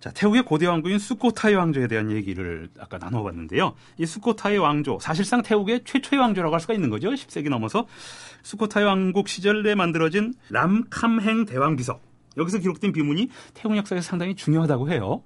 자, 0.00 0.10
태국의 0.10 0.44
고대 0.44 0.66
왕국인 0.66 0.98
수코타이 0.98 1.54
왕조에 1.54 1.86
대한 1.86 2.10
얘기를 2.10 2.68
아까 2.80 2.98
나눠봤는데요. 2.98 3.74
이 3.98 4.06
수코타이 4.06 4.56
왕조, 4.56 4.98
사실상 5.00 5.42
태국의 5.42 5.82
최초의 5.84 6.20
왕조라고 6.20 6.54
할 6.54 6.60
수가 6.60 6.74
있는 6.74 6.90
거죠. 6.90 7.10
10세기 7.10 7.50
넘어서 7.50 7.86
수코타이 8.42 8.82
왕국 8.82 9.28
시절에 9.28 9.76
만들어진 9.76 10.34
람캄행 10.48 11.44
대왕 11.44 11.76
비석. 11.76 12.11
여기서 12.36 12.58
기록된 12.58 12.92
비문이 12.92 13.28
태국 13.54 13.76
역사에서 13.76 14.02
상당히 14.06 14.34
중요하다고 14.34 14.90
해요. 14.90 15.22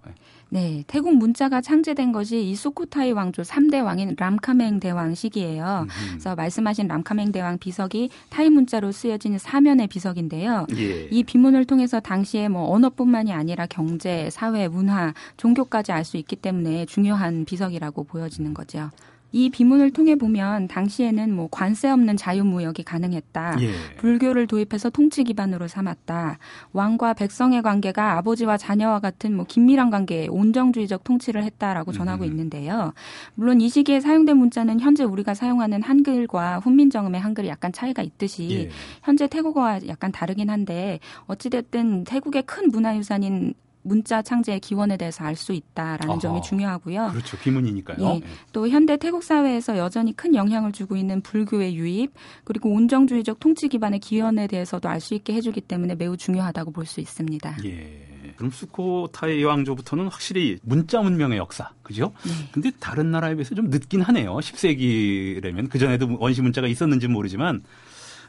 네, 0.48 0.84
태국 0.86 1.16
문자가 1.16 1.60
창제된 1.60 2.12
것이 2.12 2.40
이 2.48 2.54
수쿠타이 2.54 3.10
왕조 3.10 3.42
3대 3.42 3.84
왕인 3.84 4.14
람카맹 4.16 4.78
대왕 4.78 5.14
시기예요. 5.14 5.86
음. 5.88 6.08
그래서 6.10 6.36
말씀하신 6.36 6.86
람카맹 6.86 7.32
대왕 7.32 7.58
비석이 7.58 8.10
타이 8.30 8.48
문자로 8.48 8.92
쓰여진 8.92 9.38
사면의 9.38 9.88
비석인데요. 9.88 10.66
예. 10.76 11.08
이 11.10 11.24
비문을 11.24 11.64
통해서 11.64 11.98
당시에 11.98 12.48
뭐 12.48 12.70
언어뿐만이 12.70 13.32
아니라 13.32 13.66
경제, 13.66 14.30
사회, 14.30 14.68
문화, 14.68 15.14
종교까지 15.36 15.92
알 15.92 16.06
수 16.06 16.16
있기 16.18 16.36
때문에 16.36 16.86
중요한 16.86 17.44
비석이라고 17.44 18.04
보여지는 18.04 18.54
거죠. 18.54 18.90
이 19.36 19.50
비문을 19.50 19.90
통해 19.90 20.14
보면 20.14 20.66
당시에는 20.66 21.30
뭐 21.30 21.48
관세 21.50 21.90
없는 21.90 22.16
자유무역이 22.16 22.84
가능했다. 22.84 23.56
예. 23.60 23.70
불교를 23.98 24.46
도입해서 24.46 24.88
통치 24.88 25.24
기반으로 25.24 25.68
삼았다. 25.68 26.38
왕과 26.72 27.12
백성의 27.12 27.60
관계가 27.60 28.16
아버지와 28.16 28.56
자녀와 28.56 29.00
같은 29.00 29.36
뭐 29.36 29.44
긴밀한 29.44 29.90
관계에 29.90 30.28
온정주의적 30.28 31.04
통치를 31.04 31.44
했다라고 31.44 31.92
전하고 31.92 32.24
음. 32.24 32.30
있는데요. 32.30 32.94
물론 33.34 33.60
이 33.60 33.68
시기에 33.68 34.00
사용된 34.00 34.38
문자는 34.38 34.80
현재 34.80 35.04
우리가 35.04 35.34
사용하는 35.34 35.82
한글과 35.82 36.60
훈민정음의 36.60 37.20
한글이 37.20 37.48
약간 37.48 37.72
차이가 37.72 38.00
있듯이 38.00 38.48
예. 38.52 38.70
현재 39.02 39.26
태국어와 39.26 39.80
약간 39.86 40.12
다르긴 40.12 40.48
한데 40.48 40.98
어찌됐든 41.26 42.04
태국의 42.04 42.44
큰 42.44 42.70
문화유산인 42.70 43.52
문자 43.86 44.20
창제의 44.22 44.60
기원에 44.60 44.96
대해서 44.96 45.24
알 45.24 45.36
수 45.36 45.52
있다라는 45.52 46.10
어허, 46.14 46.18
점이 46.18 46.42
중요하고요. 46.42 47.08
그렇죠. 47.12 47.36
비문이니까요. 47.38 47.98
예, 48.00 48.22
또 48.52 48.68
현대 48.68 48.96
태국 48.96 49.22
사회에서 49.22 49.76
여전히 49.78 50.14
큰 50.16 50.34
영향을 50.34 50.72
주고 50.72 50.96
있는 50.96 51.20
불교의 51.20 51.76
유입 51.76 52.12
그리고 52.44 52.70
온정주의적 52.72 53.38
통치 53.38 53.68
기반의 53.68 54.00
기원에 54.00 54.46
대해서도 54.46 54.88
알 54.88 55.00
수 55.00 55.14
있게 55.14 55.34
해주기 55.34 55.60
때문에 55.60 55.94
매우 55.94 56.16
중요하다고 56.16 56.72
볼 56.72 56.86
수 56.86 57.00
있습니다. 57.00 57.56
예. 57.64 58.32
그럼 58.36 58.50
수코타이 58.50 59.42
왕조부터는 59.44 60.08
확실히 60.08 60.58
문자 60.62 61.00
문명의 61.00 61.38
역사, 61.38 61.70
그죠? 61.82 62.12
네. 62.24 62.32
근데 62.52 62.70
다른 62.80 63.10
나라에 63.10 63.34
비해서 63.34 63.54
좀 63.54 63.70
늦긴 63.70 64.02
하네요. 64.02 64.36
10세기라면 64.36 65.70
그 65.70 65.78
전에도 65.78 66.16
원시 66.18 66.42
문자가 66.42 66.66
있었는지 66.66 67.08
모르지만 67.08 67.62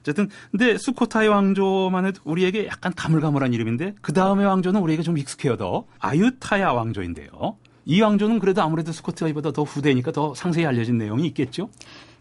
어쨌든 0.08 0.30
근데 0.52 0.78
수코타이 0.78 1.28
왕조만 1.28 2.06
해도 2.06 2.22
우리에게 2.24 2.68
약간 2.68 2.94
가물가물한 2.96 3.54
이름인데 3.54 3.96
그 4.02 4.14
다음의 4.14 4.46
왕조는 4.46 4.80
우리에게 4.82 5.04
좀 5.04 5.18
익숙해요 5.18 5.58
더 5.58 5.86
아유타야 6.00 6.72
왕조인데요. 6.72 7.58
이 7.86 8.02
왕조는 8.02 8.40
그래도 8.40 8.62
아무래도 8.62 8.92
스코트아이보다 8.92 9.52
더 9.52 9.64
후대니까 9.64 10.12
더 10.12 10.34
상세히 10.34 10.66
알려진 10.66 10.98
내용이 10.98 11.26
있겠죠? 11.28 11.70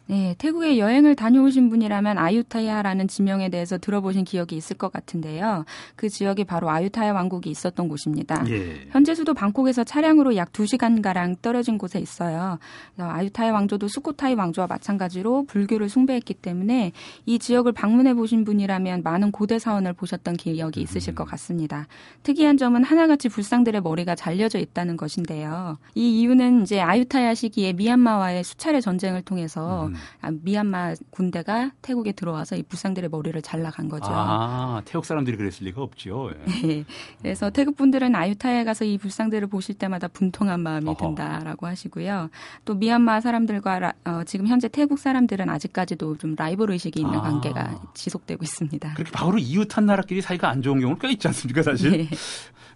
네, 0.08 0.36
태국에 0.38 0.78
여행을 0.78 1.16
다녀오신 1.16 1.68
분이라면 1.68 2.16
아유타야라는 2.16 3.08
지명에 3.08 3.48
대해서 3.48 3.76
들어보신 3.76 4.24
기억이 4.24 4.56
있을 4.56 4.76
것 4.76 4.92
같은데요. 4.92 5.64
그 5.96 6.08
지역이 6.08 6.44
바로 6.44 6.70
아유타야 6.70 7.12
왕국이 7.12 7.50
있었던 7.50 7.88
곳입니다. 7.88 8.44
예. 8.48 8.86
현재 8.90 9.16
수도 9.16 9.34
방콕에서 9.34 9.82
차량으로 9.82 10.36
약 10.36 10.52
2시간 10.52 11.02
가량 11.02 11.36
떨어진 11.42 11.76
곳에 11.76 11.98
있어요. 11.98 12.58
아유타야 12.98 13.52
왕조도 13.52 13.88
수코타이 13.88 14.34
왕조와 14.34 14.68
마찬가지로 14.68 15.44
불교를 15.46 15.88
숭배했기 15.88 16.34
때문에 16.34 16.92
이 17.24 17.38
지역을 17.40 17.72
방문해 17.72 18.14
보신 18.14 18.44
분이라면 18.44 19.02
많은 19.02 19.32
고대 19.32 19.58
사원을 19.58 19.92
보셨던 19.92 20.36
기억이 20.36 20.80
있으실 20.82 21.12
음. 21.12 21.14
것 21.16 21.24
같습니다. 21.24 21.88
특이한 22.22 22.58
점은 22.58 22.84
하나같이 22.84 23.28
불상들의 23.28 23.80
머리가 23.80 24.14
잘려져 24.14 24.60
있다는 24.60 24.96
것인데요. 24.96 25.78
이 25.96 26.20
이유는 26.20 26.62
이제 26.62 26.80
아유타야 26.80 27.34
시기에 27.34 27.72
미얀마와의 27.72 28.44
수차례 28.44 28.80
전쟁을 28.80 29.22
통해서 29.22 29.86
음. 29.86 29.95
아, 30.20 30.30
미얀마 30.42 30.94
군대가 31.10 31.70
태국에 31.82 32.12
들어와서 32.12 32.56
이 32.56 32.62
불상들의 32.62 33.10
머리를 33.10 33.40
잘라간 33.42 33.88
거죠. 33.88 34.06
아, 34.08 34.82
태국 34.84 35.04
사람들이 35.04 35.36
그랬을 35.36 35.66
리가 35.66 35.82
없죠. 35.82 36.30
예. 36.32 36.66
네. 36.66 36.84
그래서 37.20 37.50
태국 37.50 37.76
분들은 37.76 38.14
아유타에 38.14 38.64
가서 38.64 38.84
이 38.84 38.98
불상들을 38.98 39.46
보실 39.48 39.76
때마다 39.76 40.08
분통한 40.08 40.60
마음이 40.60 40.88
어허. 40.88 41.08
든다라고 41.08 41.66
하시고요. 41.66 42.30
또 42.64 42.74
미얀마 42.74 43.20
사람들과 43.20 43.92
어, 44.04 44.22
지금 44.24 44.46
현재 44.46 44.68
태국 44.68 44.98
사람들은 44.98 45.48
아직까지도 45.48 46.18
좀 46.18 46.34
라이벌 46.36 46.70
의식이 46.70 47.00
있는 47.00 47.18
아. 47.18 47.22
관계가 47.22 47.80
지속되고 47.94 48.42
있습니다. 48.42 48.94
그렇게 48.94 49.10
바로 49.12 49.38
이웃한 49.38 49.86
나라끼리 49.86 50.20
사이가 50.20 50.48
안 50.48 50.62
좋은 50.62 50.80
경우가 50.80 51.06
꽤 51.06 51.12
있지 51.12 51.26
않습니까, 51.28 51.62
사실? 51.62 51.90
네. 51.90 52.08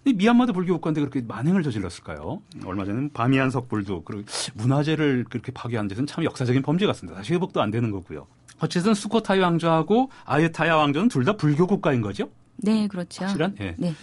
미얀마도 0.05 0.53
불교 0.53 0.73
국가인데 0.73 0.99
그렇게 1.01 1.21
만행을 1.21 1.61
저질렀을까요? 1.63 2.41
얼마 2.65 2.85
전에는 2.85 3.11
바미안 3.13 3.49
석불도 3.51 4.03
그리고 4.03 4.23
문화재를 4.55 5.25
그렇게 5.29 5.51
파괴한 5.51 5.87
데서는 5.87 6.07
참 6.07 6.23
역사적인 6.23 6.61
범죄 6.63 6.87
같습니다. 6.87 7.17
다시 7.17 7.33
회복도 7.33 7.61
안 7.61 7.69
되는 7.71 7.91
거고요. 7.91 8.25
어쨌든 8.59 8.93
수코타이 8.93 9.39
왕조하고 9.39 10.09
아유타야 10.25 10.75
왕조는 10.75 11.09
둘 11.09 11.23
다 11.25 11.33
불교 11.37 11.67
국가인 11.67 12.01
거죠? 12.01 12.29
네, 12.57 12.87
그렇죠. 12.87 13.25
확실한? 13.25 13.55
예. 13.59 13.75
네. 13.77 13.93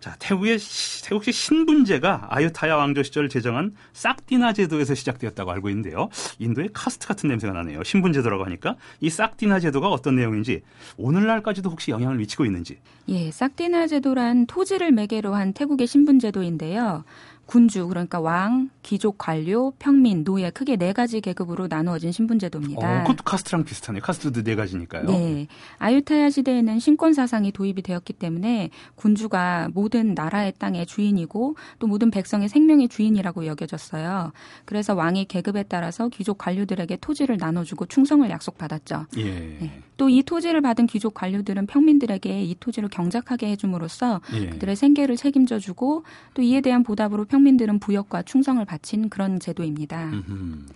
자, 0.00 0.14
태국의 0.18 0.58
태국식 1.04 1.34
신분제가 1.34 2.28
아유타야 2.30 2.76
왕조 2.76 3.02
시절 3.02 3.28
제정한 3.28 3.72
싹디나 3.92 4.52
제도에서 4.52 4.94
시작되었다고 4.94 5.50
알고 5.50 5.68
있는데요. 5.70 6.08
인도의 6.38 6.70
카스트 6.72 7.06
같은 7.08 7.28
냄새가 7.28 7.52
나네요. 7.52 7.82
신분제도라고 7.82 8.44
하니까 8.44 8.76
이 9.00 9.10
싹디나 9.10 9.60
제도가 9.60 9.88
어떤 9.88 10.16
내용인지 10.16 10.62
오늘날까지도 10.96 11.70
혹시 11.70 11.90
영향을 11.90 12.16
미치고 12.18 12.44
있는지. 12.44 12.78
예, 13.08 13.30
싹디나 13.30 13.86
제도란 13.86 14.46
토지를 14.46 14.92
매개로 14.92 15.34
한 15.34 15.52
태국의 15.52 15.86
신분제도인데요. 15.86 17.04
군주 17.46 17.86
그러니까 17.86 18.20
왕, 18.20 18.70
귀족, 18.82 19.18
관료, 19.18 19.72
평민, 19.78 20.24
노예 20.24 20.50
크게 20.50 20.76
네 20.76 20.92
가지 20.92 21.20
계급으로 21.20 21.68
나누어진 21.68 22.10
신분제도입니다. 22.10 23.00
어, 23.00 23.02
그것도 23.02 23.22
카스트랑 23.22 23.64
비슷하네요. 23.64 24.02
카스트도 24.02 24.42
네 24.42 24.56
가지니까요. 24.56 25.04
네. 25.06 25.46
아유타야 25.78 26.30
시대에는 26.30 26.80
신권 26.80 27.14
사상이 27.14 27.52
도입이 27.52 27.82
되었기 27.82 28.14
때문에 28.14 28.70
군주가 28.96 29.68
모든 29.72 30.14
나라의 30.14 30.54
땅의 30.58 30.86
주인이고 30.86 31.56
또 31.78 31.86
모든 31.86 32.10
백성의 32.10 32.48
생명의 32.48 32.88
주인이라고 32.88 33.46
여겨졌어요. 33.46 34.32
그래서 34.64 34.94
왕이 34.94 35.26
계급에 35.26 35.62
따라서 35.64 36.08
귀족 36.08 36.38
관료들에게 36.38 36.96
토지를 36.96 37.36
나눠주고 37.36 37.86
충성을 37.86 38.28
약속받았죠. 38.28 39.06
예. 39.18 39.24
네. 39.24 39.82
또이 39.96 40.24
토지를 40.24 40.60
받은 40.60 40.88
귀족 40.88 41.14
관료들은 41.14 41.66
평민들에게 41.66 42.42
이 42.42 42.54
토지를 42.58 42.88
경작하게 42.88 43.48
해줌으로써 43.48 44.20
예. 44.34 44.50
그들의 44.50 44.76
생계를 44.76 45.16
책임져주고 45.16 46.02
또 46.34 46.42
이에 46.42 46.60
대한 46.60 46.82
보답으로 46.82 47.24
평 47.24 47.35
민들은 47.42 47.78
부역과 47.78 48.22
충성을 48.22 48.64
바친 48.64 49.08
그런 49.08 49.38
제도입니다. 49.40 50.10
음흠. 50.10 50.66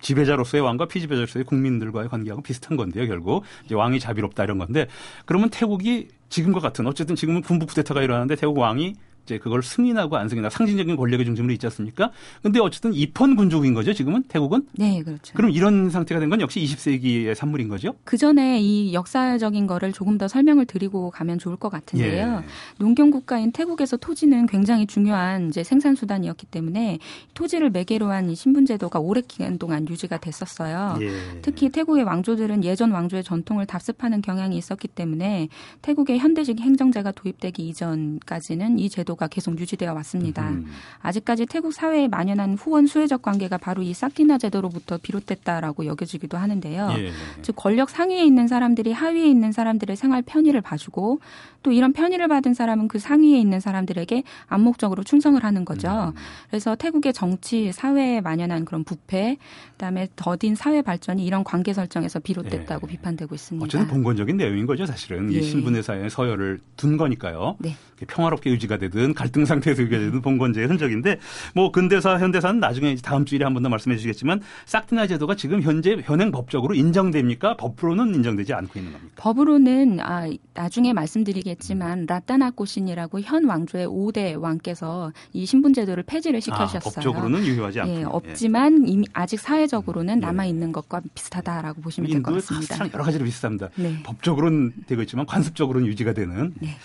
지배자로서의 0.00 0.62
왕과 0.62 0.86
피지배자로서의 0.86 1.44
국민들과의 1.44 2.08
관계하고 2.08 2.42
비슷한 2.42 2.76
건데요, 2.76 3.06
결국. 3.06 3.44
이제 3.64 3.74
왕이 3.74 4.00
자비롭다 4.00 4.44
이런 4.44 4.58
건데 4.58 4.88
그러면 5.24 5.48
태국이 5.48 6.08
지금과 6.28 6.60
같은 6.60 6.86
어쨌든 6.86 7.14
지금은 7.14 7.42
군부 7.42 7.66
쿠데타가 7.66 8.02
일어나는데 8.02 8.36
태국 8.36 8.58
왕이 8.58 8.94
이제 9.32 9.38
그걸 9.38 9.62
승인하고 9.62 10.16
안 10.16 10.28
승인하고 10.28 10.50
상징적인 10.52 10.96
권력의 10.96 11.24
중심으로 11.24 11.52
있지 11.54 11.66
않습니까? 11.66 12.10
근데 12.42 12.60
어쨌든 12.60 12.92
입헌 12.92 13.36
군족인 13.36 13.72
거죠, 13.74 13.92
지금은 13.94 14.24
태국은? 14.24 14.66
네, 14.74 15.02
그렇죠. 15.02 15.32
그럼 15.34 15.50
이런 15.50 15.88
상태가 15.90 16.20
된 16.20 16.32
건 16.32 16.40
역시 16.40 16.60
20세기의 16.60 17.34
산물인 17.34 17.68
거죠? 17.68 17.94
그 18.04 18.16
전에 18.16 18.58
이 18.62 18.94
역사적인 18.94 19.66
거를 19.66 19.92
조금 19.92 20.16
더 20.16 20.28
설명을 20.28 20.64
드리고 20.64 21.10
가면 21.10 21.38
좋을 21.38 21.56
것 21.56 21.68
같은데요. 21.68 22.42
예. 22.42 22.46
농경 22.78 23.10
국가인 23.10 23.52
태국에서 23.52 23.98
토지는 23.98 24.46
굉장히 24.46 24.86
중요한 24.86 25.48
이제 25.48 25.62
생산 25.62 25.94
수단이었기 25.94 26.46
때문에 26.46 26.98
토지를 27.34 27.68
매개로 27.70 28.10
한 28.10 28.22
이 28.30 28.34
신분 28.34 28.64
제도가 28.66 28.98
오래 29.00 29.20
기간 29.20 29.58
동안 29.58 29.86
유지가 29.88 30.16
됐었어요. 30.16 30.96
예. 31.00 31.10
특히 31.42 31.68
태국의 31.70 32.04
왕조들은 32.04 32.64
예전 32.64 32.92
왕조의 32.92 33.24
전통을 33.24 33.66
답습하는 33.66 34.22
경향이 34.22 34.56
있었기 34.56 34.88
때문에 34.88 35.48
태국의 35.82 36.18
현대식 36.18 36.60
행정제가 36.60 37.12
도입되기 37.12 37.66
이전까지는 37.68 38.78
이 38.78 38.88
제도 38.88 39.16
제도가 39.22 39.28
계속 39.28 39.58
유지되어 39.58 39.92
왔습니다. 39.94 40.48
음. 40.48 40.66
아직까지 41.00 41.46
태국 41.46 41.72
사회에 41.72 42.08
만연한 42.08 42.54
후원 42.54 42.86
수혜적 42.86 43.22
관계가 43.22 43.58
바로 43.58 43.82
이 43.82 43.94
사키나 43.94 44.38
제도로부터 44.38 44.98
비롯됐다라고 44.98 45.86
여겨지기도 45.86 46.36
하는데요. 46.36 46.94
예. 46.98 47.12
즉 47.42 47.54
권력 47.56 47.90
상위에 47.90 48.24
있는 48.24 48.48
사람들이 48.48 48.92
하위에 48.92 49.26
있는 49.26 49.52
사람들의 49.52 49.94
생활 49.96 50.22
편의를 50.22 50.60
봐주고 50.60 51.20
또 51.62 51.70
이런 51.70 51.92
편의를 51.92 52.26
받은 52.26 52.54
사람은 52.54 52.88
그 52.88 52.98
상위에 52.98 53.38
있는 53.38 53.60
사람들에게 53.60 54.24
암묵적으로 54.48 55.04
충성을 55.04 55.42
하는 55.42 55.64
거죠. 55.64 56.12
음. 56.14 56.20
그래서 56.50 56.74
태국의 56.74 57.12
정치, 57.12 57.70
사회에 57.70 58.20
만연한 58.20 58.64
그런 58.64 58.82
부패, 58.82 59.36
그다음에 59.72 60.08
더딘 60.16 60.56
사회 60.56 60.82
발전이 60.82 61.24
이런 61.24 61.44
관계 61.44 61.72
설정에서 61.72 62.18
비롯됐다고 62.18 62.88
예. 62.88 62.92
비판되고 62.92 63.34
있습니다. 63.34 63.64
어쨌든 63.64 63.86
본건적인 63.86 64.36
내용인 64.36 64.66
거죠, 64.66 64.86
사실은. 64.86 65.32
예. 65.32 65.38
이 65.38 65.42
신분의 65.42 65.82
사회에 65.82 66.08
서열을 66.08 66.58
둔 66.76 66.96
거니까요. 66.96 67.56
네. 67.60 67.76
평화롭게 68.06 68.50
유지가 68.50 68.78
되든 68.78 69.01
갈등 69.14 69.44
상태에서 69.44 69.82
유지가 69.82 69.98
되든 69.98 70.20
본건제의 70.22 70.66
흔적인데 70.68 71.18
뭐 71.54 71.72
근대사, 71.72 72.18
현대사는 72.18 72.60
나중에 72.60 72.94
다음 73.02 73.24
주일에 73.24 73.44
한 73.44 73.54
번 73.54 73.62
더 73.62 73.68
말씀해 73.68 73.96
주시겠지만 73.96 74.40
싹티나 74.66 75.06
제도가 75.06 75.36
지금 75.36 75.62
현재 75.62 75.96
현행 76.04 76.32
법적으로 76.32 76.74
인정됩니까? 76.74 77.56
법으로는 77.56 78.14
인정되지 78.16 78.52
않고 78.54 78.78
있는 78.78 78.92
겁니까? 78.92 79.12
법으로는 79.16 80.00
아, 80.00 80.28
나중에 80.54 80.92
말씀드리겠 80.92 81.52
아시겠지만 81.62 82.06
라따나꼬신이라고 82.08 83.20
현 83.20 83.44
왕조의 83.44 83.86
5대 83.88 84.40
왕께서 84.40 85.12
이 85.32 85.46
신분 85.46 85.72
제도를 85.72 86.02
폐지를 86.02 86.38
아, 86.38 86.40
시켜주셨어요. 86.40 86.78
아, 86.78 86.94
법적으로는 86.94 87.44
유효하지 87.46 87.80
않고 87.80 87.92
예, 88.00 88.02
없지만 88.04 88.88
이미 88.88 89.06
아직 89.12 89.38
사회적으로는 89.40 90.16
예. 90.16 90.20
남아 90.20 90.46
있는 90.46 90.72
것과 90.72 91.00
비슷하다라고 91.14 91.80
보시면 91.80 92.10
될 92.10 92.22
것 92.22 92.34
같습니다. 92.34 92.78
여러 92.92 93.04
가지로 93.04 93.24
비슷합니다. 93.24 93.68
네. 93.76 94.02
법적으로는 94.02 94.72
되고 94.86 95.02
있지만 95.02 95.26
관습적으로는 95.26 95.86
유지가 95.86 96.12
되는. 96.12 96.52
네. 96.60 96.76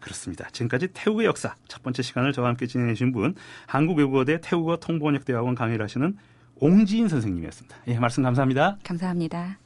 그렇습니다. 0.00 0.48
지금까지 0.50 0.88
태국의 0.92 1.26
역사 1.26 1.54
첫 1.68 1.82
번째 1.82 2.02
시간을 2.02 2.32
저와 2.32 2.48
함께 2.48 2.66
진행해 2.66 2.94
주신 2.94 3.12
분 3.12 3.34
한국외국어대 3.66 4.40
태국어 4.40 4.76
통번역대학원 4.78 5.54
강의를 5.54 5.84
하시는 5.84 6.16
옹지인 6.56 7.08
선생님이었습니다. 7.08 7.76
예, 7.88 7.98
말씀 7.98 8.22
감사합니다. 8.22 8.78
감사합니다. 8.84 9.58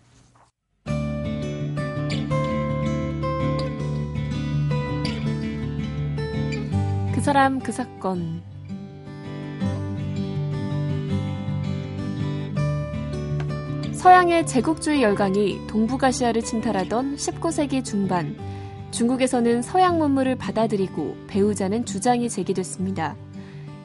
그 7.15 7.21
사람 7.21 7.59
그 7.59 7.73
사건 7.73 8.43
서양의 13.93 14.47
제국주의 14.47 15.03
열강이 15.03 15.67
동북아시아를 15.67 16.43
침탈하던 16.43 17.17
19세기 17.17 17.85
중반 17.85 18.37
중국에서는 18.91 19.63
서양 19.63 19.99
문물을 19.99 20.37
받아들이고 20.37 21.17
배우자는 21.27 21.85
주장이 21.85 22.29
제기됐습니다. 22.29 23.17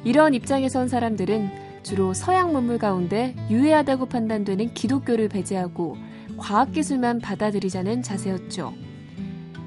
이런 0.03 0.33
입장에 0.33 0.69
선 0.69 0.87
사람들은 0.87 1.49
주로 1.83 2.13
서양 2.13 2.53
문물 2.53 2.77
가운데 2.77 3.35
유해하다고 3.49 4.07
판단되는 4.07 4.73
기독교를 4.73 5.29
배제하고 5.29 5.97
과학기술만 6.37 7.19
받아들이자는 7.19 8.01
자세였죠. 8.01 8.73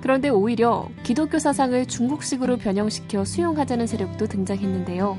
그런데 0.00 0.28
오히려 0.28 0.88
기독교 1.02 1.38
사상을 1.38 1.86
중국식으로 1.86 2.58
변형시켜 2.58 3.24
수용하자는 3.24 3.86
세력도 3.86 4.26
등장했는데요. 4.26 5.18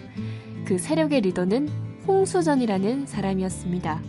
그 0.66 0.78
세력의 0.78 1.22
리더는 1.22 1.70
홍수전이라는 2.08 3.06
사람이었습니다. 3.06 4.02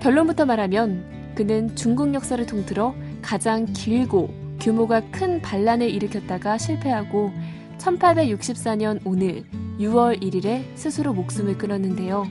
결론부터 0.00 0.46
말하면 0.46 1.32
그는 1.34 1.74
중국 1.76 2.14
역사를 2.14 2.44
통틀어 2.44 2.94
가장 3.20 3.66
길고 3.66 4.32
규모가 4.60 5.00
큰 5.10 5.40
반란을 5.40 5.88
일으켰다가 5.90 6.58
실패하고 6.58 7.32
1864년 7.78 9.00
오늘 9.04 9.44
6월 9.78 10.20
1일에 10.20 10.64
스스로 10.74 11.12
목숨을 11.12 11.56
끊었는데요. 11.58 12.26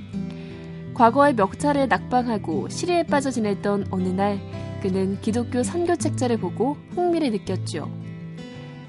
과거에 0.93 1.33
몇 1.33 1.57
차례 1.59 1.85
낙방하고 1.85 2.69
시리에 2.69 3.03
빠져 3.03 3.31
지냈던 3.31 3.87
어느 3.91 4.09
날 4.09 4.39
그는 4.81 5.19
기독교 5.21 5.63
선교 5.63 5.95
책자를 5.95 6.37
보고 6.37 6.77
흥미를 6.95 7.31
느꼈죠. 7.31 7.89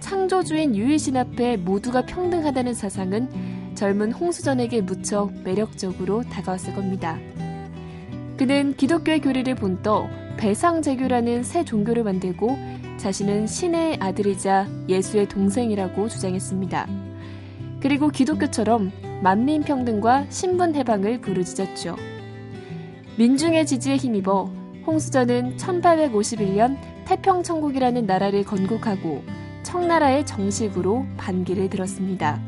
창조주인 0.00 0.75
유일신 0.75 1.16
앞에 1.16 1.57
모두가 1.59 2.07
평등하다는 2.07 2.75
사상은 2.75 3.28
젊은 3.75 4.12
홍수전에게 4.12 4.80
무척 4.80 5.33
매력적으로 5.45 6.23
다가왔을 6.23 6.75
겁니다. 6.75 7.18
그는 8.37 8.75
기독교의 8.76 9.21
교리를 9.21 9.54
본떠 9.54 10.09
배상제교라는 10.38 11.42
새 11.42 11.64
종교를 11.64 12.04
만들고 12.04 12.57
자신은 12.98 13.46
신의 13.46 13.98
아들이자 14.00 14.66
예수의 14.88 15.28
동생이라고 15.28 16.08
주장했습니다. 16.08 16.86
그리고 17.80 18.08
기독교처럼 18.08 18.90
만민평등과 19.22 20.26
신분해방을 20.28 21.20
부르짖었죠. 21.20 21.96
민중의 23.16 23.66
지지에 23.66 23.96
힘입어 23.96 24.50
홍수전은 24.86 25.56
1851년 25.56 26.76
태평천국이라는 27.06 28.06
나라를 28.06 28.44
건국하고 28.44 29.22
청나라의 29.62 30.26
정식으로 30.26 31.06
반기를 31.16 31.70
들었습니다. 31.70 32.40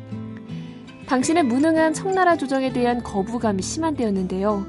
당신의 1.06 1.44
무능한 1.44 1.92
청나라 1.92 2.36
조정에 2.36 2.72
대한 2.72 3.02
거부감이 3.02 3.62
심한 3.62 3.94
때였는데요. 3.94 4.64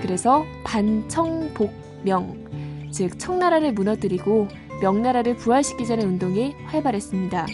그래서 0.00 0.44
반청복명, 0.64 2.44
즉 2.90 3.18
청나라를 3.18 3.72
무너뜨리고 3.72 4.48
명나라를 4.84 5.36
부활시키자는 5.36 6.06
운동이 6.06 6.54
활발했습니다. 6.66 7.46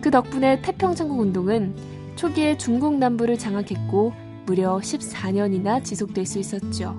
그 0.00 0.10
덕분에 0.10 0.60
태평천국 0.62 1.20
운동은 1.20 1.76
초기에 2.16 2.58
중국 2.58 2.98
남부를 2.98 3.38
장악했고 3.38 4.12
무려 4.46 4.78
14년이나 4.78 5.84
지속될 5.84 6.26
수 6.26 6.40
있었죠. 6.40 6.98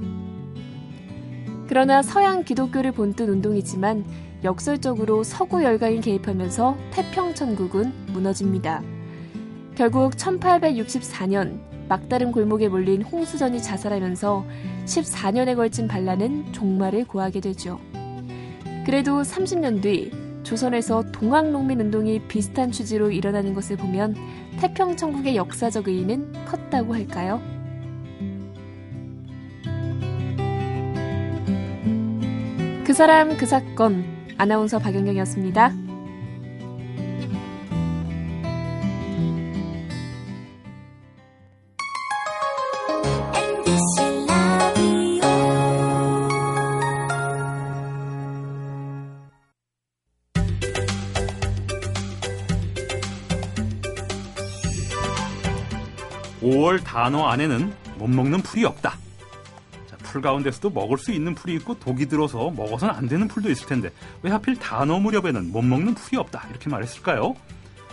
그러나 1.67 2.01
서양 2.01 2.45
기독교를 2.45 2.93
본뜬 2.93 3.27
운동이지만 3.27 4.05
역설적으로 4.45 5.23
서구 5.23 5.63
열강이 5.63 5.99
개입하면서 5.99 6.77
태평천국은 6.91 7.91
무너집니다. 8.13 8.81
결국 9.75 10.13
1864년 10.13 11.59
막다른 11.89 12.31
골목에 12.31 12.69
몰린 12.69 13.01
홍수전이 13.01 13.61
자살하면서 13.61 14.45
14년에 14.85 15.55
걸친 15.57 15.89
반란은 15.89 16.53
종말을 16.53 17.05
고하게 17.05 17.41
되죠. 17.41 17.79
그래도 18.85 19.21
30년 19.21 19.81
뒤 19.81 20.11
조선에서 20.43 21.03
동학농민운동이 21.11 22.27
비슷한 22.27 22.71
취지로 22.71 23.11
일어나는 23.11 23.53
것을 23.53 23.77
보면 23.77 24.15
태평천국의 24.59 25.35
역사적 25.35 25.87
의의는 25.87 26.45
컸다고 26.45 26.93
할까요? 26.93 27.41
그 32.85 32.93
사람 32.93 33.37
그 33.37 33.45
사건 33.45 34.03
아나운서 34.37 34.79
박연경이었습니다. 34.79 35.80
단오 56.91 57.25
안에는 57.29 57.73
못 57.99 58.09
먹는 58.09 58.41
풀이 58.41 58.65
없다. 58.65 58.97
자, 59.87 59.97
풀 59.99 60.21
가운데서도 60.21 60.71
먹을 60.71 60.97
수 60.97 61.13
있는 61.13 61.33
풀이 61.33 61.53
있고 61.53 61.79
독이 61.79 62.07
들어서 62.07 62.49
먹어서는 62.49 62.93
안 62.93 63.07
되는 63.07 63.29
풀도 63.29 63.49
있을 63.49 63.65
텐데 63.65 63.89
왜 64.23 64.29
하필 64.29 64.57
단오 64.57 64.99
무렵에는 64.99 65.53
못 65.53 65.61
먹는 65.61 65.95
풀이 65.95 66.17
없다 66.17 66.47
이렇게 66.49 66.69
말했을까요? 66.69 67.33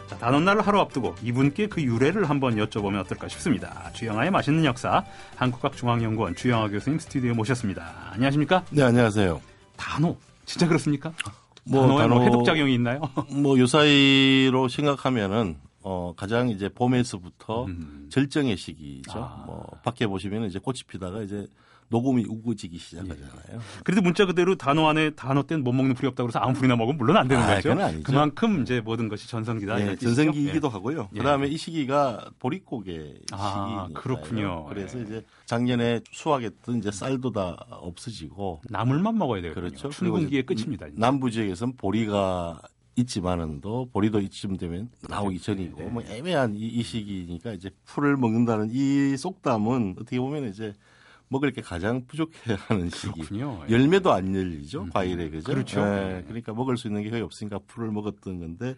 자, 0.08 0.18
단옷날을 0.18 0.66
하루 0.66 0.80
앞두고 0.80 1.14
이분께 1.22 1.68
그 1.68 1.80
유래를 1.80 2.28
한번 2.28 2.56
여쭤보면 2.56 2.98
어떨까 3.02 3.28
싶습니다. 3.28 3.88
주영하의 3.92 4.33
맛있는 4.32 4.64
역사 4.64 5.04
한국학중앙연구원 5.37 6.34
주영하 6.35 6.66
교수님 6.66 6.98
스튜디오에 6.98 7.34
모셨습니다. 7.34 8.11
안녕하십니까? 8.14 8.64
네, 8.70 8.82
안녕하세요. 8.82 9.40
단오 9.76 10.16
진짜 10.44 10.66
그렇습니까? 10.66 11.12
뭐 11.62 11.82
단오에 11.83 11.98
단오 11.98 12.14
뭐 12.16 12.24
해독 12.24 12.44
작용이 12.44 12.74
있나요? 12.74 13.02
뭐 13.30 13.56
요사이로 13.61 14.66
생각하면은 14.68 15.67
어 15.90 16.12
가장 16.14 16.51
이제 16.51 16.68
봄에서부터 16.68 17.64
음. 17.64 18.09
절정의 18.11 18.59
시기죠. 18.59 19.12
아. 19.18 19.44
뭐 19.46 19.66
밖에 19.83 20.07
보시면 20.07 20.44
이제 20.44 20.59
꽃이 20.59 20.81
피다가 20.87 21.22
이제 21.22 21.46
녹음이 21.88 22.27
우거지기 22.29 22.74
예. 22.74 22.79
시작하잖아요. 22.79 23.61
그래도 23.85 24.03
문자 24.03 24.27
그대로 24.27 24.55
단어 24.55 24.87
안에 24.88 25.11
단어 25.11 25.44
땐 25.44 25.64
못 25.64 25.72
먹는 25.72 25.94
풀이 25.94 26.07
없다고 26.09 26.27
그래서 26.27 26.40
아무 26.40 26.53
풀이나 26.53 26.77
먹으면 26.77 26.98
물론 26.98 27.16
안 27.16 27.27
되는 27.27 27.42
아, 27.42 27.55
거죠. 27.55 27.74
그만큼 28.03 28.61
이제 28.61 28.83
모든 28.83 29.09
것이 29.09 29.27
전성기다. 29.31 29.81
예? 29.81 29.96
전성기이기도 29.96 30.66
예. 30.66 30.70
하고요. 30.70 31.09
예. 31.14 31.18
그다음에 31.18 31.46
이 31.46 31.57
시기가 31.57 32.33
보릿고개 32.38 33.14
아, 33.33 33.48
시기니까요. 33.48 33.94
그렇군요. 33.94 34.66
그래서 34.66 34.98
예. 34.98 35.05
이제 35.05 35.24
작년에 35.46 36.03
수확했던 36.12 36.77
이제 36.77 36.90
쌀도 36.90 37.33
다 37.33 37.57
없어지고 37.70 38.61
나물만 38.68 39.16
먹어야 39.16 39.40
되거든요. 39.40 39.68
그렇죠. 39.68 39.88
춘분기의 39.88 40.44
끝입니다. 40.44 40.87
남부 40.92 41.31
지역에서는 41.31 41.77
보리가 41.79 42.61
있지만은도 43.00 43.90
보리도 43.92 44.20
이쯤 44.20 44.56
되면 44.56 44.90
나오기 45.08 45.38
전이고 45.40 45.80
네. 45.80 45.87
뭐 45.88 46.02
애매한 46.02 46.54
이, 46.54 46.61
이 46.61 46.82
시기니까 46.82 47.52
이제 47.52 47.70
풀을 47.84 48.16
먹는다는 48.16 48.70
이 48.72 49.16
속담은 49.16 49.96
어떻게 49.98 50.18
보면 50.18 50.48
이제 50.48 50.74
먹을 51.28 51.52
게 51.52 51.61
가장 51.61 52.04
부족해 52.06 52.54
하는 52.56 52.88
시기. 52.90 53.20
그렇군요. 53.20 53.62
예. 53.68 53.72
열매도 53.72 54.12
안 54.12 54.34
열리죠 54.34 54.84
음, 54.84 54.90
과일에 54.90 55.28
그죠? 55.28 55.52
그렇죠. 55.52 55.80
예, 55.80 56.24
그러니까 56.26 56.52
먹을 56.54 56.76
수 56.76 56.88
있는 56.88 57.02
게 57.02 57.11
거의 57.11 57.22
없으니까 57.22 57.61
풀을 57.66 57.90
먹었던 57.90 58.40
건데 58.40 58.74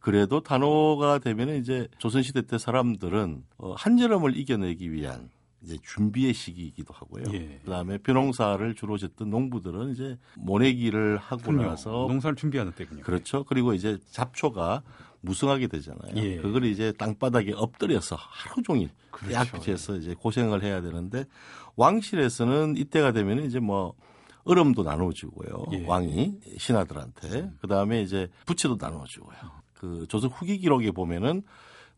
그래도 0.00 0.40
단오가 0.40 1.18
되면 1.18 1.56
이제 1.56 1.88
조선 1.98 2.22
시대 2.22 2.42
때 2.42 2.58
사람들은 2.58 3.44
어, 3.56 3.74
한여름을 3.76 4.36
이겨내기 4.36 4.92
위한 4.92 5.30
이제 5.64 5.78
준비의 5.82 6.34
시기이기도 6.34 6.92
하고요. 6.92 7.24
예. 7.32 7.60
그다음에 7.64 7.98
벼농사를 7.98 8.74
주로 8.74 8.98
짓던 8.98 9.30
농부들은 9.30 9.92
이제 9.92 10.18
모내기를 10.36 11.16
하고 11.18 11.42
그럼요. 11.42 11.64
나서 11.70 11.90
농사를 11.90 12.36
준비하는 12.36 12.72
때군요. 12.72 13.02
그렇죠. 13.02 13.44
그리고 13.44 13.72
이제 13.74 13.98
잡초가 14.10 14.82
무성하게 15.22 15.68
되잖아요. 15.68 16.16
예. 16.16 16.36
그걸 16.36 16.64
이제 16.64 16.92
땅바닥에 16.92 17.52
엎드려서 17.54 18.16
하루 18.16 18.62
종일 18.62 18.90
그렇죠. 19.10 19.34
약지에서 19.34 19.96
이제 19.96 20.14
고생을 20.14 20.62
해야 20.62 20.82
되는데 20.82 21.24
왕실에서는 21.76 22.76
이때가 22.76 23.12
되면 23.12 23.44
이제 23.44 23.58
뭐 23.58 23.94
얼음도 24.44 24.82
나눠주고요. 24.82 25.66
예. 25.72 25.86
왕이 25.86 26.40
신하들한테 26.58 27.50
그 27.60 27.66
다음에 27.66 28.02
이제 28.02 28.28
부채도 28.44 28.76
나눠주고요. 28.78 29.38
그 29.72 30.06
조선 30.08 30.30
후기 30.30 30.58
기록에 30.58 30.90
보면은 30.90 31.42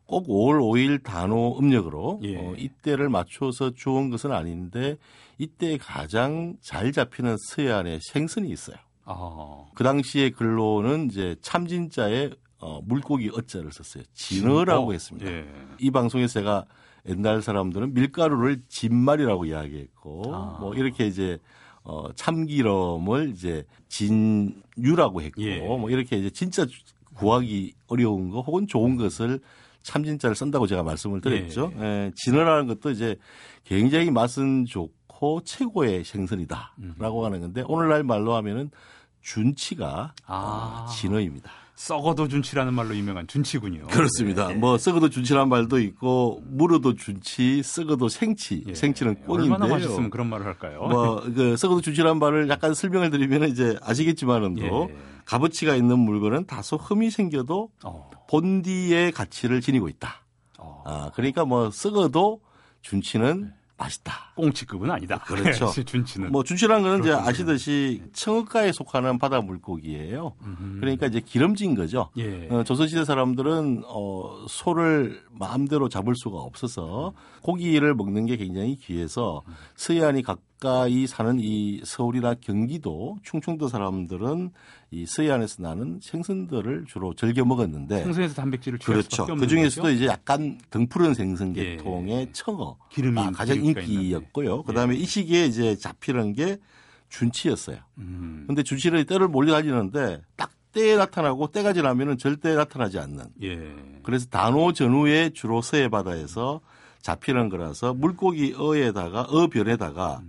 꼭 0.07 0.27
5월 0.27 0.59
5일 0.59 1.03
단오 1.03 1.59
음력으로 1.59 2.21
예. 2.23 2.37
어, 2.37 2.53
이때를 2.57 3.09
맞춰서 3.09 3.71
주온 3.71 4.09
것은 4.09 4.31
아닌데 4.31 4.97
이때 5.37 5.77
가장 5.77 6.55
잘 6.61 6.91
잡히는 6.91 7.35
서해안에 7.37 7.99
생선이 8.01 8.49
있어요. 8.49 8.77
아, 9.03 9.65
그 9.75 9.83
당시의 9.83 10.31
근로는 10.31 11.07
이제 11.11 11.35
참진자의 11.41 12.31
어, 12.59 12.81
물고기 12.83 13.29
어자를 13.29 13.71
썼어요. 13.71 14.03
진어라고 14.13 14.93
했습니다. 14.93 15.29
예. 15.29 15.45
이 15.77 15.91
방송에서 15.91 16.39
제가 16.39 16.65
옛날 17.07 17.41
사람들은 17.41 17.93
밀가루를 17.93 18.61
진말이라고 18.67 19.45
이야기했고 19.45 20.33
아. 20.33 20.57
뭐 20.59 20.73
이렇게 20.73 21.05
이제 21.05 21.37
어 21.83 22.11
참기름을 22.15 23.29
이제 23.29 23.63
진유라고 23.87 25.21
했고 25.21 25.41
예. 25.41 25.59
뭐 25.59 25.89
이렇게 25.89 26.17
이제 26.17 26.29
진짜 26.29 26.65
구하기 27.13 27.73
어려운 27.87 28.29
거 28.29 28.41
혹은 28.41 28.67
좋은 28.67 28.97
것을 28.97 29.39
참진자를 29.87 30.35
쓴다고 30.35 30.67
제가 30.67 30.83
말씀을 30.83 31.21
드렸죠. 31.21 31.71
예. 31.79 32.11
진어라는 32.15 32.67
것도 32.67 32.91
이제 32.91 33.15
굉장히 33.63 34.11
맛은 34.11 34.65
좋고 34.65 35.41
최고의 35.45 36.03
생선이다라고 36.03 37.25
하는 37.25 37.39
건데 37.39 37.63
오늘날 37.67 38.03
말로 38.03 38.35
하면은 38.35 38.69
준치가 39.21 40.13
아. 40.25 40.85
어, 40.85 40.91
진어입니다. 40.91 41.49
썩어도 41.77 42.27
준치라는 42.27 42.73
말로 42.73 42.95
유명한 42.95 43.27
준치군요. 43.27 43.85
그렇습니다. 43.87 44.47
네. 44.47 44.55
뭐 44.55 44.79
썩어도 44.79 45.09
준치란 45.09 45.47
말도 45.47 45.79
있고 45.79 46.41
물어도 46.47 46.95
준치, 46.95 47.61
썩어도 47.61 48.09
생치. 48.09 48.63
예. 48.67 48.73
생치는 48.73 49.21
꽁인데요. 49.21 49.53
얼마나 49.53 49.67
맛있으면 49.71 50.09
그런 50.09 50.27
말을 50.27 50.47
할까요? 50.47 50.81
뭐그 50.87 51.55
썩어도 51.55 51.81
준치란 51.81 52.17
말을 52.17 52.49
약간 52.49 52.73
설명을 52.73 53.11
드리면 53.11 53.49
이제 53.49 53.77
아시겠지만은도 53.83 54.87
예. 54.89 54.97
값어치가 55.25 55.75
있는 55.75 55.99
물건은 55.99 56.47
다소 56.47 56.77
흠이 56.77 57.11
생겨도 57.11 57.69
어. 57.83 58.09
본디의 58.27 59.11
가치를 59.11 59.61
지니고 59.61 59.87
있다. 59.87 60.23
어. 60.57 60.81
아 60.83 61.11
그러니까 61.13 61.45
뭐 61.45 61.69
썩어도 61.69 62.41
준치는 62.81 63.53
맛있다. 63.77 64.33
꽁치급은 64.35 64.89
아니다. 64.89 65.19
그렇죠. 65.19 65.71
준치는. 65.85 66.31
뭐 66.31 66.43
준치란 66.43 66.81
거는 66.81 66.99
이제. 66.99 67.11
아시듯이 67.11 68.03
청어가에 68.13 68.71
속하는 68.71 69.19
바다 69.19 69.39
물고기예요. 69.41 70.33
음흠. 70.43 70.79
그러니까 70.79 71.05
이제 71.05 71.19
기름진 71.19 71.75
거죠. 71.75 72.09
예. 72.17 72.47
어, 72.49 72.63
조선시대 72.63 73.05
사람들은 73.05 73.83
어, 73.85 74.45
소를 74.49 75.21
마음대로 75.31 75.89
잡을 75.89 76.15
수가 76.15 76.39
없어서 76.39 77.13
고기를 77.43 77.93
먹는 77.93 78.25
게 78.25 78.37
굉장히 78.37 78.75
귀해서 78.75 79.43
서해안이 79.75 80.23
가까이 80.23 81.05
사는 81.05 81.37
이 81.39 81.81
서울이나 81.83 82.33
경기도, 82.35 83.17
충청도 83.23 83.67
사람들은 83.67 84.51
이 84.89 85.05
서해안에서 85.05 85.63
나는 85.63 85.99
생선들을 86.01 86.85
주로 86.87 87.13
즐겨 87.13 87.43
먹었는데 87.43 88.03
생선에서 88.03 88.35
단백질을 88.35 88.79
그렇죠. 88.79 89.25
그 89.25 89.45
중에서도? 89.45 89.89
이제 89.89 90.05
약간 90.05 90.57
등푸른 90.69 91.13
생선 91.13 91.55
예. 91.57 91.75
계통의 91.75 92.29
청어 92.31 92.77
기름이 92.89 93.19
아, 93.19 93.31
가장 93.31 93.63
인기였고요. 93.63 94.63
그다음에 94.63 94.95
이 94.95 95.05
시기에 95.05 95.45
이제 95.45 95.75
잡히는 95.75 96.33
게 96.33 96.57
준치였어요. 97.09 97.77
음. 97.97 98.45
근데 98.47 98.63
준치를 98.63 99.05
때를 99.05 99.27
몰려다니는데 99.27 100.21
딱 100.37 100.51
때에 100.71 100.95
나타나고 100.95 101.47
때가 101.47 101.73
지나면은 101.73 102.17
절대 102.17 102.55
나타나지 102.55 102.99
않는. 102.99 103.25
예. 103.43 103.75
그래서 104.03 104.27
단오 104.27 104.71
전후에 104.71 105.31
주로 105.31 105.61
서해 105.61 105.89
바다에서 105.89 106.61
잡히는 107.01 107.49
거라서 107.49 107.93
물고기 107.93 108.53
어에다가 108.57 109.21
어별에다가 109.23 110.21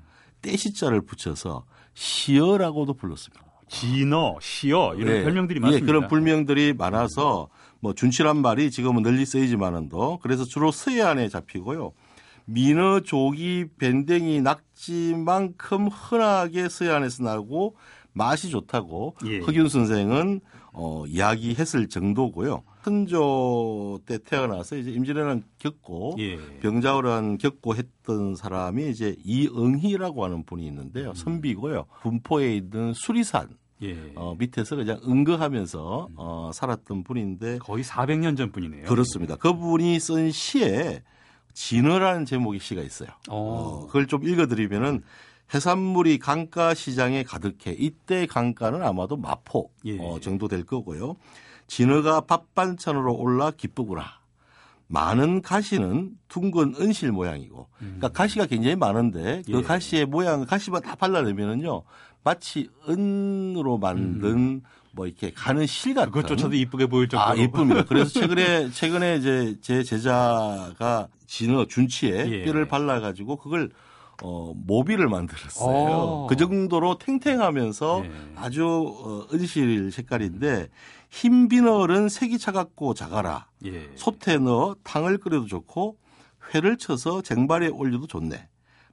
떼시자를 0.42 1.03
붙여서 1.03 1.64
시어라고도 1.94 2.94
불렀습니다. 2.94 3.47
진어, 3.68 4.37
시어 4.40 4.94
이런 4.96 5.14
네. 5.14 5.24
별명들이 5.24 5.59
예, 5.59 5.61
많습니다. 5.61 5.87
그런 5.87 6.09
불명들이 6.09 6.72
많아서 6.72 7.48
뭐 7.81 7.92
준치란 7.92 8.38
말이 8.38 8.70
지금은 8.70 9.02
널리 9.02 9.24
쓰이지만은도 9.24 10.20
그래서 10.22 10.44
주로 10.44 10.70
서해안에 10.70 11.28
잡히고요. 11.28 11.92
민어, 12.46 13.00
조기, 13.00 13.66
밴댕이, 13.78 14.40
낙지만큼 14.40 15.88
흔하게 15.88 16.68
서해안에서 16.68 17.22
나고 17.22 17.76
맛이 18.14 18.48
좋다고 18.48 19.16
예. 19.26 19.40
허균 19.40 19.68
선생은 19.68 20.40
어, 20.72 21.04
이야기했을 21.07 21.88
정도고요. 21.88 22.62
선조 22.83 24.00
때 24.07 24.18
태어나서 24.18 24.76
이제 24.76 24.90
임진왜란 24.90 25.42
겪고 25.59 26.16
예. 26.18 26.38
병자호란 26.61 27.37
겪고 27.37 27.76
했던 27.76 28.35
사람이 28.35 28.88
이제 28.88 29.14
이응희라고 29.24 30.24
하는 30.24 30.44
분이 30.44 30.66
있는데요. 30.66 31.12
선비고요. 31.14 31.85
분포에 32.00 32.57
있는 32.57 32.94
수리산 32.94 33.48
예. 33.82 34.12
어, 34.16 34.34
밑에서 34.38 34.76
그냥 34.76 35.00
응거하면서 35.06 36.08
어, 36.16 36.50
살았던 36.52 37.04
분인데 37.04 37.58
거의 37.58 37.84
400년 37.84 38.36
전 38.36 38.50
분이네요. 38.50 38.84
그렇습니다. 38.84 39.36
그분이 39.36 39.98
쓴 40.00 40.30
시에 40.30 41.02
진어라는 41.54 42.24
제목의 42.24 42.60
시가 42.60 42.82
있어요. 42.82 43.08
어, 43.28 43.36
어. 43.82 43.86
그걸 43.86 44.06
좀 44.06 44.26
읽어드리면은 44.26 45.02
해산물이 45.54 46.18
강가 46.18 46.74
시장에 46.74 47.22
가득해 47.22 47.74
이때 47.78 48.26
강가는 48.26 48.82
아마도 48.82 49.16
마포 49.16 49.70
예. 49.86 49.98
어, 49.98 50.20
정도 50.20 50.48
될 50.48 50.64
거고요. 50.64 51.16
진어가 51.66 52.22
밥 52.22 52.54
반찬으로 52.54 53.14
올라 53.14 53.50
기쁘구나. 53.50 54.18
많은 54.88 55.42
가시는 55.42 56.12
둥근 56.28 56.74
은실 56.80 57.12
모양이고, 57.12 57.68
그러니까 57.78 58.08
가시가 58.08 58.46
굉장히 58.46 58.74
많은데 58.74 59.42
그 59.46 59.52
음. 59.52 59.58
예. 59.58 59.62
가시의 59.62 60.06
모양, 60.06 60.46
가시만 60.46 60.80
다 60.82 60.94
발라내면은요, 60.94 61.82
마치 62.28 62.68
은으로 62.86 63.78
만든 63.78 64.60
뭐 64.92 65.06
이렇게 65.06 65.32
가는 65.32 65.64
실 65.66 65.94
같은. 65.94 66.12
그것조차도 66.12 66.56
이쁘게 66.56 66.86
보일 66.86 67.08
정도로. 67.08 67.30
아, 67.30 67.36
예쁩니다. 67.38 67.84
그래서 67.84 68.10
최근에, 68.20 68.70
최근에 68.70 69.16
이제 69.16 69.56
제 69.62 69.82
제자가 69.82 71.08
진어, 71.26 71.64
준치에 71.66 72.30
예. 72.30 72.44
뼈를 72.44 72.68
발라가지고 72.68 73.36
그걸 73.36 73.70
어, 74.22 74.52
모비를 74.54 75.08
만들었어요. 75.08 75.86
어. 75.86 76.26
그 76.26 76.36
정도로 76.36 76.98
탱탱하면서 76.98 78.02
예. 78.04 78.10
아주 78.36 78.66
어, 78.66 79.26
은실 79.32 79.90
색깔인데 79.90 80.68
흰 81.08 81.48
비늘은 81.48 82.10
색이 82.10 82.38
차갑고 82.38 82.92
작아라. 82.92 83.46
예. 83.64 83.88
솥에 83.94 84.36
넣어 84.36 84.76
탕을 84.84 85.16
끓여도 85.16 85.46
좋고 85.46 85.96
회를 86.52 86.76
쳐서 86.76 87.22
쟁반에 87.22 87.68
올려도 87.68 88.06
좋네. 88.06 88.48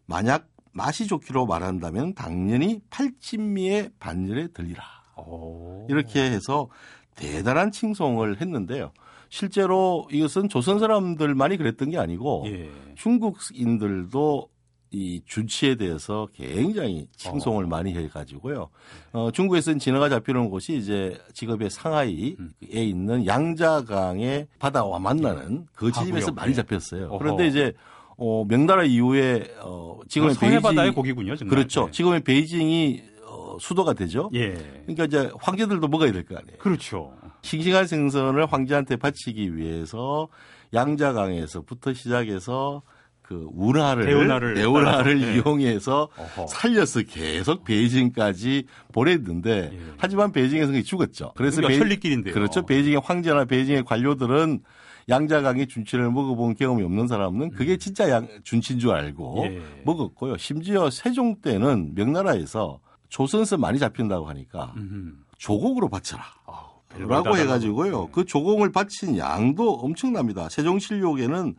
만약 0.05 0.47
맛이 0.75 1.07
좋기로 1.07 1.45
말한다면 1.45 2.13
당연히 2.15 2.81
팔진미의 2.89 3.91
반열에 3.97 4.47
들리라. 4.49 4.83
오. 5.17 5.88
이렇게 5.89 6.21
해서 6.21 6.67
대단한 7.15 7.71
칭송을 7.71 8.41
했는데요. 8.41 8.91
실제로 9.29 10.05
이것은 10.11 10.49
조선 10.49 10.79
사람들만이 10.79 11.55
그랬던 11.57 11.91
게 11.91 11.97
아니고 11.97 12.43
예. 12.47 12.69
중국인들도 12.95 14.49
이 14.91 15.21
준치에 15.25 15.75
대해서 15.75 16.27
굉장히 16.33 17.07
칭송을 17.15 17.65
어. 17.65 17.67
많이 17.67 17.93
해가지고요. 17.93 18.69
어, 19.13 19.31
중국에서는 19.31 19.79
진어가 19.79 20.09
잡히는 20.09 20.49
곳이 20.49 20.77
이제 20.77 21.17
직업의 21.33 21.69
상하이에 21.69 22.35
음. 22.38 22.53
있는 22.61 23.25
양자강의 23.25 24.47
바다와 24.59 24.99
만나는 24.99 25.67
그 25.73 25.91
지점에서. 25.91 26.33
많이 26.33 26.49
네. 26.49 26.55
잡혔어요. 26.55 27.07
어허. 27.07 27.17
그런데 27.17 27.47
이제 27.47 27.73
어, 28.17 28.45
명나라 28.47 28.84
이후에 28.84 29.54
어, 29.62 29.99
지금의 30.08 30.36
바다의 30.36 30.62
베이징 30.75 30.93
고기군요. 30.93 31.36
정말. 31.36 31.56
그렇죠. 31.58 31.86
네. 31.86 31.91
지금의 31.91 32.19
베이징이 32.23 33.04
어, 33.28 33.58
수도가 33.60 33.93
되죠. 33.93 34.30
예. 34.34 34.54
그러니까 34.86 35.06
이제 35.06 35.30
황제들도 35.41 35.88
먹어야 35.88 36.12
될 36.12 36.23
거 36.25 36.36
아니에요. 36.38 36.58
그렇죠. 36.60 37.13
싱싱한 37.41 37.88
생선을 37.88 38.45
황제한테 38.51 38.95
바치기 38.95 39.56
위해서 39.58 40.28
양자강에서부터 40.73 41.93
시작해서 41.93 42.82
그 43.21 43.47
운하를 43.54 44.06
대운하를 44.06 44.54
대운하를 44.54 45.19
네. 45.19 45.36
이용해서 45.36 46.10
어허. 46.15 46.47
살려서 46.47 47.01
계속 47.04 47.63
베이징까지 47.63 48.65
보냈는데 48.93 49.71
예. 49.73 49.80
하지만 49.97 50.32
베이징에서 50.32 50.80
죽었죠. 50.84 51.34
그래서 51.36 51.58
그러니까 51.58 51.75
베이- 51.75 51.80
천리길인데요. 51.80 52.34
그렇죠. 52.34 52.65
베이징의 52.65 53.01
황제나 53.04 53.45
베이징의 53.45 53.84
관료들은 53.86 54.60
양자강의 55.07 55.67
준치를 55.67 56.11
먹어본 56.11 56.55
경험이 56.55 56.83
없는 56.83 57.07
사람은 57.07 57.51
그게 57.51 57.77
진짜 57.77 58.09
양, 58.09 58.27
준치인 58.43 58.79
줄 58.79 58.91
알고 58.91 59.43
음. 59.43 59.45
예. 59.45 59.83
먹었고요. 59.83 60.37
심지어 60.37 60.89
세종 60.89 61.41
때는 61.41 61.93
명나라에서 61.93 62.79
조선서 63.09 63.57
많이 63.57 63.77
잡힌다고 63.77 64.27
하니까 64.27 64.73
음흠. 64.75 65.13
조곡으로 65.37 65.89
바쳐라. 65.89 66.23
아우, 66.47 67.07
라고 67.07 67.31
다 67.31 67.35
해가지고요. 67.35 67.91
달라고. 67.91 68.11
그 68.11 68.25
조공을 68.25 68.71
바친 68.71 69.17
양도 69.17 69.73
엄청납니다. 69.73 70.49
세종실록에는 70.49 71.55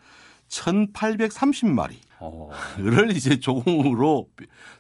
1830마리를 0.49 1.97
어. 2.21 2.51
이제 3.11 3.39
조공으로 3.39 4.29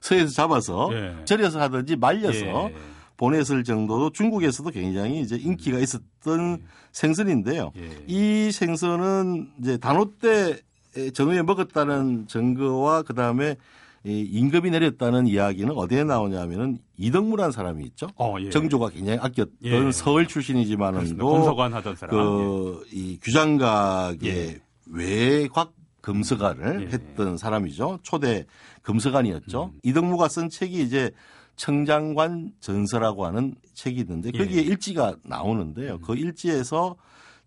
서해에서 0.01 0.33
잡아서 0.33 0.91
예. 0.93 1.15
절여서 1.25 1.61
하든지 1.61 1.97
말려서 1.97 2.71
예. 2.71 2.75
보냈을 3.17 3.65
정도로 3.65 4.11
중국에서도 4.11 4.71
굉장히 4.71 5.21
이제 5.21 5.37
인기가 5.37 5.79
있었던 5.79 6.63
생선인데요. 6.93 7.73
예. 7.77 8.05
이 8.07 8.51
생선은 8.53 9.51
이제 9.61 9.77
단오 9.79 10.11
때 10.19 10.59
정유에 11.13 11.43
먹었다는 11.43 12.27
증거와 12.27 13.03
그 13.03 13.15
다음에 13.15 13.57
임금이 14.05 14.71
내렸다는 14.71 15.27
이야기는 15.27 15.75
어디에 15.75 16.05
나오냐면은 16.05 16.79
이덕무라는 16.97 17.51
사람이 17.51 17.85
있죠. 17.87 18.09
어, 18.17 18.37
예. 18.41 18.51
정조가 18.51 18.91
굉장히 18.91 19.19
아꼈던 19.19 19.51
예. 19.65 19.93
서울 19.93 20.27
출신이지만은 20.27 21.01
그렇습니다. 21.01 21.23
또 21.23 21.31
검서관 21.31 21.75
하던 21.75 21.97
사람. 21.97 22.15
그, 22.17 22.85
이 22.93 23.19
규장각의 23.21 24.29
예. 24.29 24.61
외곽 24.87 25.75
검서관을 26.03 26.83
예. 26.83 26.87
했던 26.93 27.37
사람이죠. 27.37 27.99
초대 28.03 28.47
검서관이었죠. 28.85 29.73
이덕무가 29.83 30.29
쓴 30.29 30.49
책이 30.49 30.81
이제 30.81 31.11
청장관 31.57 32.53
전서라고 32.61 33.27
하는 33.27 33.55
책이 33.75 34.01
있는데 34.01 34.31
거기에 34.31 34.59
예. 34.59 34.63
일지가 34.63 35.17
나오는데요. 35.25 35.99
그 36.01 36.15
일지에서 36.15 36.97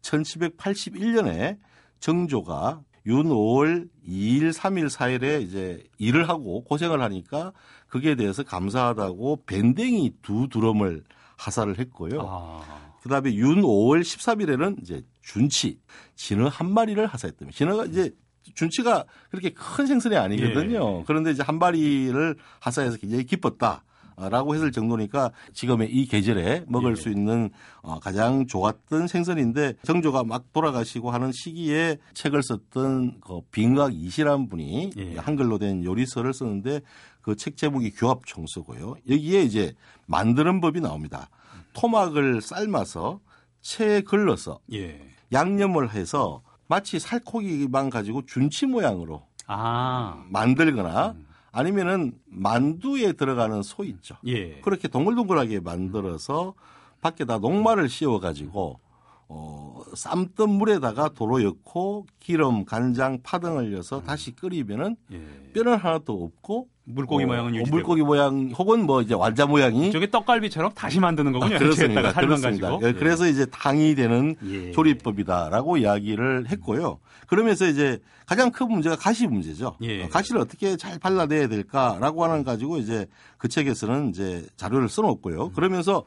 1781년에 0.02 1.58
정조가 2.00 2.82
윤 3.06 3.24
5월 3.24 3.88
2일, 4.08 4.52
3일, 4.52 4.90
4일에 4.90 5.42
이제 5.42 5.84
일을 5.98 6.28
하고 6.28 6.64
고생을 6.64 7.02
하니까 7.02 7.54
거기에 7.90 8.16
대해서 8.16 8.44
감사하다고 8.44 9.44
밴댕이 9.46 10.16
두 10.22 10.48
두럼을 10.50 11.04
하사를 11.38 11.80
했고요. 11.80 12.22
아. 12.22 12.92
그다음에 13.02 13.34
윤 13.36 13.62
5월 13.62 14.02
13일에는 14.02 14.82
이제 14.82 15.04
준치 15.22 15.80
진어 16.16 16.50
한 16.50 16.72
마리를 16.72 17.04
하사했답니다. 17.06 17.58
진어가 17.58 17.86
이제 17.86 18.12
준치가 18.56 19.06
그렇게 19.30 19.52
큰 19.52 19.86
생선이 19.86 20.18
아니거든요. 20.18 21.00
예. 21.00 21.04
그런데 21.08 21.32
이제 21.32 21.44
한 21.44 21.60
마리를 21.60 22.36
하사해서 22.60 22.98
굉장히 22.98 23.26
기뻤다. 23.26 23.84
라고 24.28 24.54
했을 24.56 24.72
정도니까 24.72 25.32
지금의 25.54 25.92
이 25.92 26.06
계절에 26.08 26.66
먹을 26.68 26.92
예. 26.92 26.96
수 26.96 27.10
있는 27.10 27.50
어, 27.82 28.00
가장 28.00 28.48
좋았던 28.48 29.08
생선인데 29.08 29.76
정조가 29.84 30.26
막 30.26 30.52
돌아가시고 30.52 31.12
하는 31.12 31.32
시기에 31.32 31.98
책을 32.14 32.44
썼던 32.44 33.22
그 33.22 33.42
빙각 33.52 33.94
이시라는 33.94 34.50
분이 34.50 34.90
예. 34.98 35.16
한글로 35.18 35.58
된 35.58 35.84
요리서를 35.84 36.34
썼는데 36.34 36.82
그 37.22 37.36
책 37.36 37.58
제목이 37.58 37.92
교합 37.92 38.26
청소고요. 38.26 38.96
여기에 39.10 39.44
이제 39.44 39.74
만드는 40.08 40.62
법이 40.62 40.82
나옵니다. 40.82 41.30
토막을 41.74 42.42
삶아서 42.42 43.20
체에 43.62 44.02
걸러서 44.02 44.60
예. 44.74 45.00
양념을 45.32 45.94
해서 45.94 46.42
마치 46.68 47.00
살코기만 47.00 47.90
가지고 47.90 48.26
준치 48.26 48.66
모양으로 48.66 49.24
아. 49.48 50.24
만들거나 50.30 51.16
아니면은 51.52 52.14
만두에 52.26 53.14
들어가는 53.14 53.64
소 53.64 53.84
있죠. 53.84 54.16
예. 54.28 54.62
그렇게 54.62 54.88
동글동글하게 54.88 55.62
만들어서 55.62 56.54
밖에다 57.02 57.40
녹말을 57.40 57.90
씌워 57.90 58.20
가지고 58.20 58.80
어, 59.32 59.82
삶던 59.94 60.50
물에다가 60.50 61.10
도로 61.10 61.40
넣고 61.40 62.08
기름, 62.20 62.66
간장, 62.66 63.20
파 63.22 63.38
등을 63.38 63.72
넣어서 63.72 64.02
다시 64.02 64.36
끓이면은 64.36 64.96
예. 65.12 65.22
뼈는 65.54 65.78
하나도 65.78 66.24
없고 66.24 66.68
물고기 66.86 67.26
어, 67.26 67.28
모양은 67.28 67.52
어, 67.52 67.56
유지되고. 67.56 67.76
물고기 67.76 68.02
모양 68.02 68.50
혹은 68.58 68.88
뭐 68.88 69.04
이제 69.04 69.14
완자 69.14 69.46
모양이 69.46 69.92
저게 69.92 70.10
떡갈비처럼 70.10 70.74
다시 70.74 71.00
만드는 71.00 71.32
거군요. 71.32 71.56
아, 71.56 71.60
그렇습니다. 71.60 72.12
그렇습니다. 72.12 72.72
가지고. 72.72 72.88
예, 72.88 72.94
그래서 72.94 73.28
이제 73.28 73.46
당이 73.46 73.94
되는 73.94 74.36
예. 74.46 74.72
조리법이다라고 74.72 75.78
이야기를 75.78 76.48
했고요. 76.50 77.00
그러면서 77.28 77.68
이제 77.68 78.00
가장 78.26 78.50
큰 78.50 78.68
문제가 78.68 78.96
가시 78.96 79.28
문제죠. 79.28 79.76
예. 79.82 80.06
어, 80.06 80.10
가시를 80.10 80.42
어떻게 80.42 80.76
잘 80.76 80.98
발라내야 80.98 81.48
될까라고 81.48 82.24
하는 82.24 82.44
가지고 82.44 82.78
이제 82.78 83.06
그 83.38 83.48
책에서는 83.48 84.10
이제 84.10 84.48
자료를 84.58 84.90
써놓고요. 84.90 85.46
음. 85.46 85.54
그러면서 85.54 86.04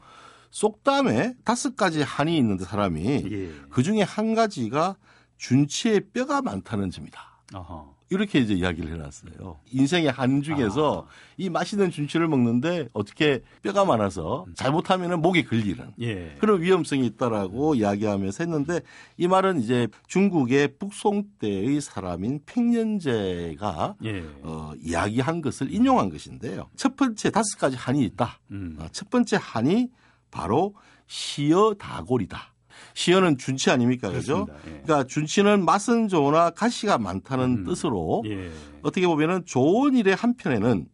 속담에 0.53 1.33
다섯 1.43 1.75
가지 1.75 2.03
한이 2.03 2.37
있는데 2.37 2.63
사람이 2.63 3.25
예. 3.31 3.51
그 3.71 3.81
중에 3.81 4.03
한 4.03 4.35
가지가 4.35 4.95
준치에 5.37 6.01
뼈가 6.13 6.43
많다는 6.43 6.91
점이다. 6.91 7.19
어허. 7.55 7.91
이렇게 8.11 8.37
이제 8.37 8.53
이야기를 8.53 8.93
해놨어요. 8.93 9.59
인생의 9.71 10.11
한 10.11 10.43
중에서 10.43 11.07
이 11.37 11.49
맛있는 11.49 11.89
준치를 11.89 12.27
먹는데 12.27 12.87
어떻게 12.93 13.41
뼈가 13.63 13.83
많아서 13.83 14.45
잘못하면 14.53 15.19
목에 15.23 15.43
걸리는 15.43 15.93
예. 16.01 16.35
그런 16.39 16.61
위험성이 16.61 17.07
있다라고 17.07 17.73
이야기하면서 17.73 18.43
했는데 18.43 18.81
이 19.17 19.27
말은 19.27 19.59
이제 19.59 19.87
중국의 20.05 20.77
북송 20.77 21.23
때의 21.39 21.81
사람인 21.81 22.41
팽년제가 22.45 23.95
예. 24.03 24.23
어, 24.43 24.73
이야기한 24.79 25.41
것을 25.41 25.73
인용한 25.73 26.11
것인데요. 26.11 26.69
첫 26.75 26.95
번째 26.95 27.31
다섯 27.31 27.57
가지 27.57 27.75
한이 27.75 28.03
있다. 28.03 28.39
음. 28.51 28.77
어, 28.79 28.85
첫 28.91 29.09
번째 29.09 29.39
한이 29.41 29.89
바로 30.33 30.73
시어 31.07 31.75
다골이다. 31.75 32.53
시어는 32.95 33.37
준치 33.37 33.71
아닙니까, 33.71 34.09
그죠? 34.09 34.47
예. 34.49 34.81
그러니까 34.83 35.03
준치는 35.05 35.63
맛은 35.63 36.07
좋으나 36.07 36.49
가시가 36.49 36.97
많다는 36.97 37.59
음. 37.59 37.63
뜻으로 37.63 38.23
예. 38.25 38.51
어떻게 38.81 39.07
보면은 39.07 39.45
좋은 39.45 39.95
일의 39.95 40.15
한편에는 40.15 40.87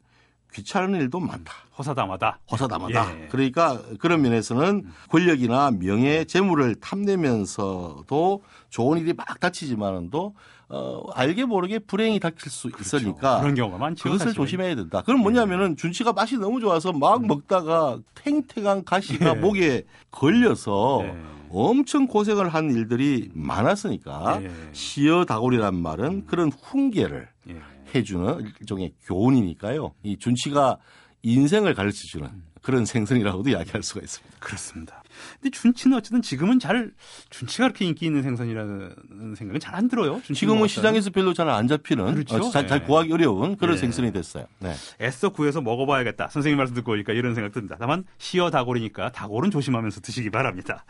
귀찮은 0.54 1.00
일도 1.00 1.20
많다. 1.20 1.54
허사담하다. 1.78 2.40
허사담하다. 2.52 3.22
예. 3.22 3.28
그러니까 3.28 3.82
그런 4.00 4.22
면에서는 4.22 4.86
권력이나 5.10 5.72
명예, 5.72 6.26
재물을 6.26 6.76
탐내면서도 6.76 8.44
좋은 8.70 9.00
일이 9.00 9.14
막 9.14 9.40
닥치지만은도 9.40 10.36
어, 10.70 11.02
알게 11.14 11.46
모르게 11.46 11.80
불행이 11.80 12.20
닥칠 12.20 12.52
수 12.52 12.70
있으니까 12.80 13.20
그렇죠. 13.20 13.42
그런 13.42 13.56
경우가 13.56 13.78
많죠. 13.80 14.04
그것을 14.04 14.20
사실은. 14.28 14.34
조심해야 14.36 14.76
된다. 14.76 15.02
그럼 15.04 15.22
뭐냐면은 15.22 15.76
준치가 15.76 16.14
맛이 16.14 16.38
너무 16.38 16.60
좋아서 16.60 16.94
막 16.94 17.26
먹다가 17.26 18.00
탱탱한 18.16 18.84
가시가 18.86 19.32
예. 19.32 19.34
목에 19.34 19.84
걸려서 20.12 21.02
예. 21.04 21.16
엄청 21.50 22.06
고생을 22.06 22.50
한 22.50 22.70
일들이 22.70 23.32
많았으니까 23.34 24.44
예. 24.44 24.52
시어다골이란 24.72 25.76
말은 25.76 26.28
그런 26.28 26.52
훈계를 26.52 27.28
예. 27.50 27.58
해주는 27.96 28.52
일종의 28.62 28.94
교훈이니까요. 29.06 29.94
이 30.04 30.18
준치가 30.18 30.78
인생을 31.24 31.74
가르쳐주는 31.74 32.30
그런 32.62 32.86
생선이라고도 32.86 33.50
이야기할 33.50 33.82
수가 33.82 34.02
있습니다. 34.02 34.38
그렇습니다. 34.40 34.99
근데 35.42 35.50
준치는 35.52 35.98
어쨌든 35.98 36.22
지금은 36.22 36.60
잘 36.60 36.92
준치가 37.30 37.68
그렇게 37.68 37.86
인기 37.86 38.06
있는 38.06 38.22
생선이라는 38.24 39.36
생각은 39.38 39.60
잘 39.60 39.76
안 39.76 39.88
들어요. 39.88 40.22
지금은 40.24 40.60
먹었다는. 40.62 40.68
시장에서 40.68 41.10
별로 41.12 41.34
잘 41.34 41.50
안 41.50 41.68
잡히는 41.68 42.14
그렇죠. 42.16 42.36
어, 42.38 42.50
잘, 42.52 42.68
잘 42.68 42.82
예. 42.82 42.86
구하기 42.86 43.14
어려운 43.14 43.56
그런 43.56 43.76
예. 43.76 43.80
생선이 43.80 44.12
됐어요. 44.12 44.46
네. 44.60 44.74
애써 45.02 45.30
구해서 45.30 45.62
먹어봐야겠다. 45.62 46.28
선생님 46.30 46.58
말씀 46.58 46.76
듣고 46.76 46.92
오니까 46.94 47.14
이런 47.14 47.36
생각 47.36 47.52
듭니다. 47.54 47.76
다만 47.80 48.04
시어 48.18 48.50
다골이니까 48.50 49.12
다골은 49.12 49.52
조심하면서 49.52 50.02
드시기 50.02 50.30
바랍니다. 50.30 50.86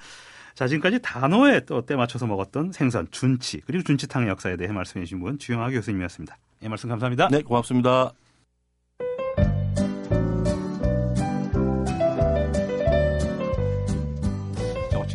자 0.55 0.67
지금까지 0.67 0.99
단어에 1.01 1.61
또 1.65 1.81
때 1.81 1.95
맞춰서 1.95 2.25
먹었던 2.27 2.71
생선 2.73 3.07
준치 3.11 3.61
그리고 3.65 3.83
준치탕의 3.83 4.27
역사에 4.29 4.57
대해 4.57 4.71
말씀해 4.71 5.05
주신 5.05 5.19
분 5.21 5.39
주영하 5.39 5.69
교수님이었습니다. 5.69 6.37
예, 6.63 6.67
말씀 6.67 6.89
감사합니다. 6.89 7.29
네, 7.29 7.41
고맙습니다. 7.41 8.11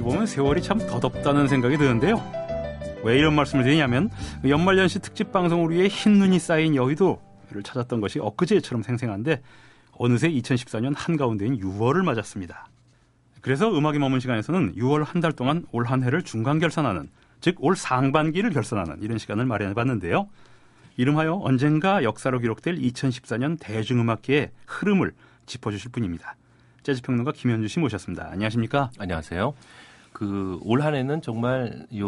보면 0.05 0.27
세월이 0.27 0.63
참 0.63 0.79
더덥다는 0.79 1.49
생각이 1.49 1.77
드는데요. 1.79 2.23
왜 3.03 3.19
이런 3.19 3.35
말씀을 3.35 3.65
드리냐면 3.65 4.11
연말연시 4.47 5.01
특집 5.01 5.33
방송을 5.33 5.71
위해 5.71 5.89
흰 5.89 6.13
눈이 6.19 6.39
쌓인 6.39 6.75
여의도를 6.77 7.63
찾았던 7.65 8.01
것이 8.01 8.19
엊그제처럼 8.21 8.83
생생한데 8.83 9.43
어느새 9.93 10.29
2014년 10.31 10.93
한가운데인 10.97 11.59
6월을 11.61 12.05
맞았습니다. 12.05 12.69
그래서 13.41 13.77
음악이 13.77 13.99
머문 13.99 14.21
시간에서는 14.21 14.75
6월 14.77 15.05
한 15.05 15.21
달 15.21 15.33
동안 15.33 15.65
올 15.73 15.85
한 15.87 16.03
해를 16.03 16.23
중간 16.23 16.59
결산하는 16.59 17.09
즉 17.41 17.57
올 17.61 17.77
상반기를 17.77 18.51
결산하는 18.51 19.03
이런 19.03 19.19
시간을 19.19 19.45
마련해 19.45 19.75
봤는데요. 19.75 20.29
이름하여 20.97 21.41
언젠가 21.43 22.03
역사로 22.05 22.39
기록될 22.41 22.77
2014년 22.77 23.59
대중음악계의 23.61 24.51
흐름을 24.67 25.13
짚어주실 25.47 25.91
분입니다. 25.93 26.37
재즈평론가 26.85 27.33
김현주 27.33 27.69
씨 27.69 27.81
모셨습니다. 27.81 28.29
안녕하십니까? 28.31 28.91
안녕하세요. 28.99 29.55
그 30.15 30.55
올 30.63 30.81
한해는 30.81 31.21
정말 31.21 31.87
요 31.97 32.07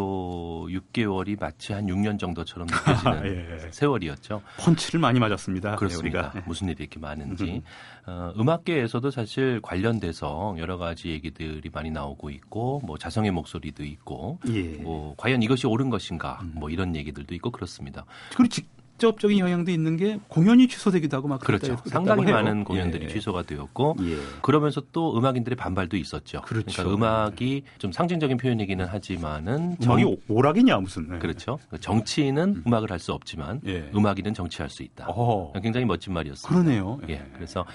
6개월이 0.66 1.38
마치 1.38 1.72
한 1.72 1.86
6년 1.86 2.18
정도처럼 2.18 2.66
느껴지는 2.66 3.26
예. 3.66 3.70
세월이었죠. 3.70 4.42
펀치를 4.58 5.00
많이 5.00 5.18
맞았습니다. 5.18 5.76
그렇습니다. 5.76 6.18
우리가. 6.18 6.32
네. 6.32 6.42
무슨 6.46 6.68
일이 6.68 6.76
이렇게 6.80 6.98
많은지. 6.98 7.62
어, 8.06 8.32
음악계에서도 8.38 9.10
사실 9.10 9.60
관련돼서 9.60 10.54
여러 10.58 10.78
가지 10.78 11.10
얘기들이 11.10 11.68
많이 11.72 11.90
나오고 11.90 12.30
있고, 12.30 12.80
뭐 12.84 12.96
자성의 12.96 13.30
목소리도 13.32 13.84
있고, 13.84 14.38
예. 14.48 14.62
뭐 14.82 15.14
과연 15.16 15.42
이것이 15.42 15.66
옳은 15.66 15.90
것인가, 15.90 16.40
뭐 16.54 16.70
이런 16.70 16.94
얘기들도 16.96 17.34
있고 17.34 17.50
그렇습니다. 17.50 18.04
그리고 18.36 18.66
직접적인 19.00 19.38
영향도 19.38 19.70
있는 19.70 19.96
게 19.98 20.18
공연이 20.28 20.66
취소되기도 20.68 21.16
하고 21.18 21.28
막 21.28 21.40
그렇죠. 21.40 21.76
상당히 21.84 22.26
해요. 22.26 22.34
많은 22.34 22.64
공연들이 22.64 23.04
예. 23.04 23.08
취소가 23.08 23.42
되었고, 23.42 23.96
예. 24.00 24.16
그러면서 24.40 24.82
또 24.92 25.16
음악인들의 25.18 25.54
반발도 25.56 25.96
있었죠. 25.98 26.40
그렇죠. 26.42 26.82
러니까 26.82 26.94
음악이 26.94 27.62
좀 27.78 27.92
상징적인 27.92 28.38
표현이기는 28.38 28.84
하지만은 28.86 29.76
정- 29.80 29.98
음악이 29.98 30.04
오- 30.04 30.16
오락이냐 30.34 30.78
무슨. 30.78 31.08
네. 31.10 31.18
그렇죠. 31.18 31.58
정치인은 31.80 32.62
음. 32.66 32.74
악을 32.74 32.90
할 32.90 32.96
수 32.96 33.12
없지만 33.12 33.60
예. 33.66 33.90
음악인은 33.94 34.32
정치할 34.32 34.70
수 34.70 34.82
있다. 34.82 35.04
어. 35.10 35.52
굉장히 35.62 35.84
멋진 35.84 36.14
말이었습니다. 36.14 36.48
그러네요. 36.48 36.98
예. 37.10 37.22
그래서 37.34 37.66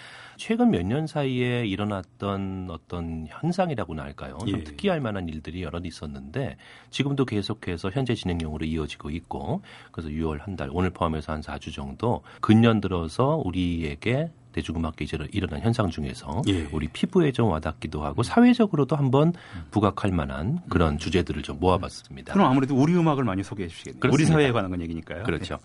최근 0.41 0.71
몇 0.71 0.81
년 0.81 1.05
사이에 1.05 1.67
일어났던 1.67 2.69
어떤 2.71 3.27
현상이라고나 3.29 4.01
할까요? 4.01 4.39
좀 4.39 4.57
예. 4.59 4.63
특이할 4.63 4.99
만한 4.99 5.29
일들이 5.29 5.61
여러 5.61 5.79
있었는데 5.83 6.57
지금도 6.89 7.25
계속해서 7.25 7.91
현재 7.91 8.15
진행형으로 8.15 8.65
이어지고 8.65 9.11
있고 9.11 9.61
그래서 9.91 10.09
6월 10.09 10.39
한 10.41 10.55
달, 10.55 10.69
오늘 10.73 10.89
포함해서 10.89 11.31
한 11.31 11.41
4주 11.41 11.71
정도 11.71 12.23
근년 12.41 12.81
들어서 12.81 13.39
우리에게 13.45 14.31
대중음악계에 14.53 15.07
일어난 15.31 15.61
현상 15.61 15.91
중에서 15.91 16.41
예. 16.47 16.63
우리 16.71 16.87
피부에 16.87 17.31
좀 17.31 17.49
와닿기도 17.49 18.03
하고 18.03 18.23
사회적으로도 18.23 18.95
한번 18.95 19.33
부각할 19.69 20.11
만한 20.11 20.59
그런 20.69 20.97
주제들을 20.97 21.43
좀 21.43 21.59
모아봤습니다. 21.59 22.33
그럼 22.33 22.47
아무래도 22.49 22.75
우리 22.75 22.95
음악을 22.95 23.23
많이 23.23 23.43
소개해 23.43 23.69
주시겠네요. 23.69 23.99
우리 23.99 24.09
그렇습니다. 24.09 24.33
사회에 24.33 24.51
관한 24.51 24.71
건 24.71 24.81
얘기니까요. 24.81 25.21
그렇죠. 25.23 25.59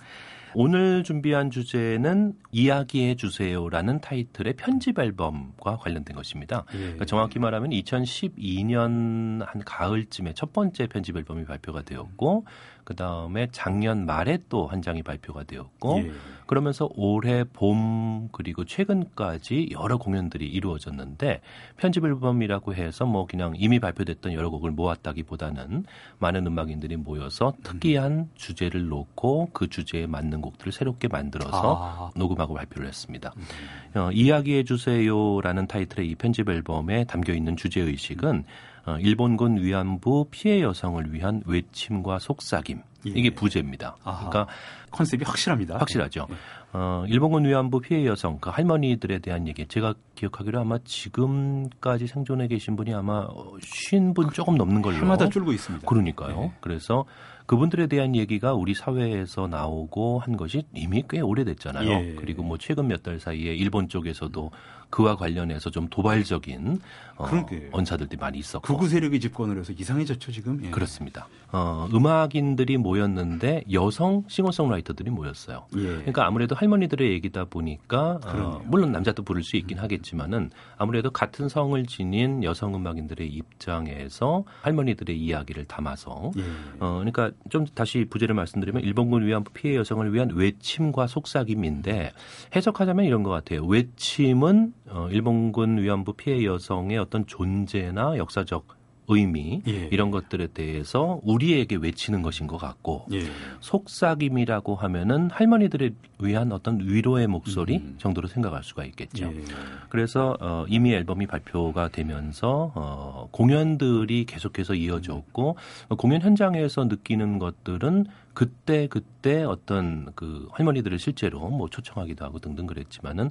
오늘 0.58 1.04
준비한 1.04 1.50
주제는 1.50 2.32
이야기해 2.50 3.16
주세요라는 3.16 4.00
타이틀의 4.00 4.54
편집 4.54 4.98
앨범과 4.98 5.76
관련된 5.76 6.16
것입니다. 6.16 6.64
예. 6.72 6.78
그러니까 6.78 7.04
정확히 7.04 7.38
말하면 7.38 7.72
2012년 7.72 9.44
한 9.44 9.62
가을쯤에 9.62 10.32
첫 10.32 10.54
번째 10.54 10.86
편집 10.86 11.14
앨범이 11.14 11.44
발표가 11.44 11.82
되었고 11.82 12.46
그 12.84 12.96
다음에 12.96 13.48
작년 13.52 14.06
말에 14.06 14.38
또 14.48 14.66
한 14.66 14.80
장이 14.80 15.02
발표가 15.02 15.44
되었고 15.44 15.98
예. 15.98 16.12
그러면서 16.46 16.88
올해 16.94 17.44
봄 17.44 18.28
그리고 18.32 18.64
최근까지 18.64 19.70
여러 19.72 19.98
공연들이 19.98 20.46
이루어졌는데 20.46 21.40
편집 21.76 22.04
앨범이라고 22.04 22.74
해서 22.74 23.04
뭐 23.04 23.26
그냥 23.26 23.54
이미 23.56 23.78
발표됐던 23.78 24.32
여러 24.32 24.50
곡을 24.50 24.70
모았다기보다는 24.70 25.84
많은 26.18 26.46
음악인들이 26.46 26.96
모여서 26.96 27.52
특이한 27.62 28.30
주제를 28.34 28.88
놓고 28.88 29.50
그 29.52 29.68
주제에 29.68 30.06
맞는 30.06 30.40
곡들을 30.40 30.72
새롭게 30.72 31.08
만들어서 31.08 31.76
아. 31.80 32.10
녹음하고 32.16 32.54
발표를 32.54 32.88
했습니다. 32.88 33.32
음. 33.36 33.98
어, 33.98 34.10
이야기해 34.12 34.64
주세요라는 34.64 35.66
타이틀의 35.66 36.08
이 36.10 36.14
편집 36.14 36.48
앨범에 36.48 37.04
담겨 37.04 37.32
있는 37.32 37.56
주제 37.56 37.80
의식은 37.80 38.44
어, 38.86 38.98
일본군 38.98 39.58
위안부 39.62 40.28
피해 40.30 40.62
여성을 40.62 41.12
위한 41.12 41.42
외침과 41.44 42.20
속삭임 42.20 42.82
예. 43.06 43.12
이게 43.14 43.30
부제입니다. 43.30 43.96
아하. 44.04 44.28
그러니까 44.30 44.52
컨셉이 44.90 45.24
확실합니다. 45.24 45.78
확실하죠. 45.78 46.26
예. 46.30 46.34
어, 46.72 47.04
일본군 47.08 47.44
위안부 47.44 47.80
피해 47.80 48.04
여성 48.06 48.38
그 48.38 48.50
할머니들에 48.50 49.20
대한 49.20 49.46
얘기 49.48 49.66
제가 49.66 49.94
기억하기로 50.14 50.60
아마 50.60 50.78
지금까지 50.84 52.06
생존해 52.06 52.48
계신 52.48 52.76
분이 52.76 52.92
아마 52.94 53.26
쉰분 53.62 54.30
조금 54.32 54.56
넘는 54.56 54.82
걸로 54.82 54.96
해마다 54.96 55.28
줄고 55.28 55.52
있습니다. 55.52 55.86
그러니까요. 55.86 56.42
예. 56.44 56.52
그래서 56.60 57.04
그분들에 57.46 57.86
대한 57.86 58.16
얘기가 58.16 58.54
우리 58.54 58.74
사회에서 58.74 59.46
나오고 59.46 60.18
한 60.18 60.36
것이 60.36 60.64
이미 60.74 61.04
꽤 61.08 61.20
오래됐잖아요. 61.20 61.88
예. 61.90 62.14
그리고 62.18 62.42
뭐 62.42 62.58
최근 62.58 62.88
몇 62.88 63.02
달 63.02 63.20
사이에 63.20 63.54
일본 63.54 63.88
쪽에서도 63.88 64.50
그와 64.90 65.16
관련해서 65.16 65.70
좀 65.70 65.88
도발적인 65.88 66.80
어, 67.18 67.28
언사들이 67.72 68.16
많이 68.18 68.38
있었고 68.38 68.76
극우 68.76 68.88
세력이 68.88 69.20
집권을 69.20 69.58
해서 69.58 69.72
이상해졌죠 69.72 70.32
지금. 70.32 70.60
예. 70.64 70.70
그렇습니다. 70.70 71.28
어, 71.50 71.88
음악인들이 71.92 72.76
모였는데 72.76 73.64
여성 73.72 74.24
싱어송라이터들이 74.28 75.10
모였어요. 75.10 75.66
예. 75.76 75.82
그러니까 75.82 76.26
아무래도 76.26 76.54
할머니들의 76.54 77.10
얘기다 77.12 77.46
보니까 77.46 78.20
어, 78.24 78.60
물론 78.66 78.92
남자도 78.92 79.22
부를 79.22 79.42
수 79.42 79.56
있긴 79.56 79.78
하겠지만은 79.78 80.50
아무래도 80.76 81.10
같은 81.10 81.48
성을 81.48 81.86
지닌 81.86 82.44
여성 82.44 82.74
음악인들의 82.74 83.26
입장에서 83.28 84.44
할머니들의 84.62 85.18
이야기를 85.18 85.64
담아서 85.64 86.32
예. 86.36 86.42
어, 86.80 86.96
그러니까 86.96 87.30
좀 87.48 87.64
다시 87.66 88.04
부제를 88.10 88.34
말씀드리면 88.34 88.82
일본군 88.82 89.24
위안부 89.26 89.52
피해 89.52 89.76
여성을 89.76 90.12
위한 90.12 90.30
외침과 90.34 91.06
속삭임인데 91.06 92.12
해석하자면 92.54 93.06
이런 93.06 93.22
것 93.22 93.30
같아요. 93.30 93.64
외침은 93.64 94.74
어, 94.88 95.08
일본군 95.10 95.78
위안부 95.78 96.14
피해 96.14 96.44
여성의 96.44 96.98
어떤 96.98 97.26
존재나 97.26 98.16
역사적 98.16 98.76
의미 99.08 99.62
예. 99.66 99.88
이런 99.92 100.10
것들에 100.10 100.48
대해서 100.48 101.20
우리에게 101.22 101.76
외치는 101.76 102.22
것인 102.22 102.46
것 102.46 102.56
같고 102.56 103.06
예. 103.12 103.22
속삭임이라고 103.60 104.74
하면은 104.74 105.30
할머니들을 105.30 105.94
위한 106.20 106.52
어떤 106.52 106.80
위로의 106.80 107.26
목소리 107.26 107.76
음. 107.76 107.94
정도로 107.98 108.28
생각할 108.28 108.64
수가 108.64 108.84
있겠죠. 108.84 109.26
예. 109.26 109.44
그래서 109.88 110.36
어, 110.40 110.64
이미 110.68 110.92
앨범이 110.92 111.26
발표가 111.26 111.88
되면서 111.88 112.72
어, 112.74 113.28
공연들이 113.30 114.24
계속해서 114.24 114.74
이어졌고 114.74 115.56
음. 115.90 115.96
공연 115.96 116.22
현장에서 116.22 116.84
느끼는 116.84 117.38
것들은 117.38 118.06
그때 118.34 118.86
그때 118.88 119.44
어떤 119.44 120.10
그 120.14 120.48
할머니들을 120.52 120.98
실제로 120.98 121.48
뭐 121.48 121.68
초청하기도 121.68 122.24
하고 122.24 122.38
등등 122.38 122.66
그랬지만은 122.66 123.30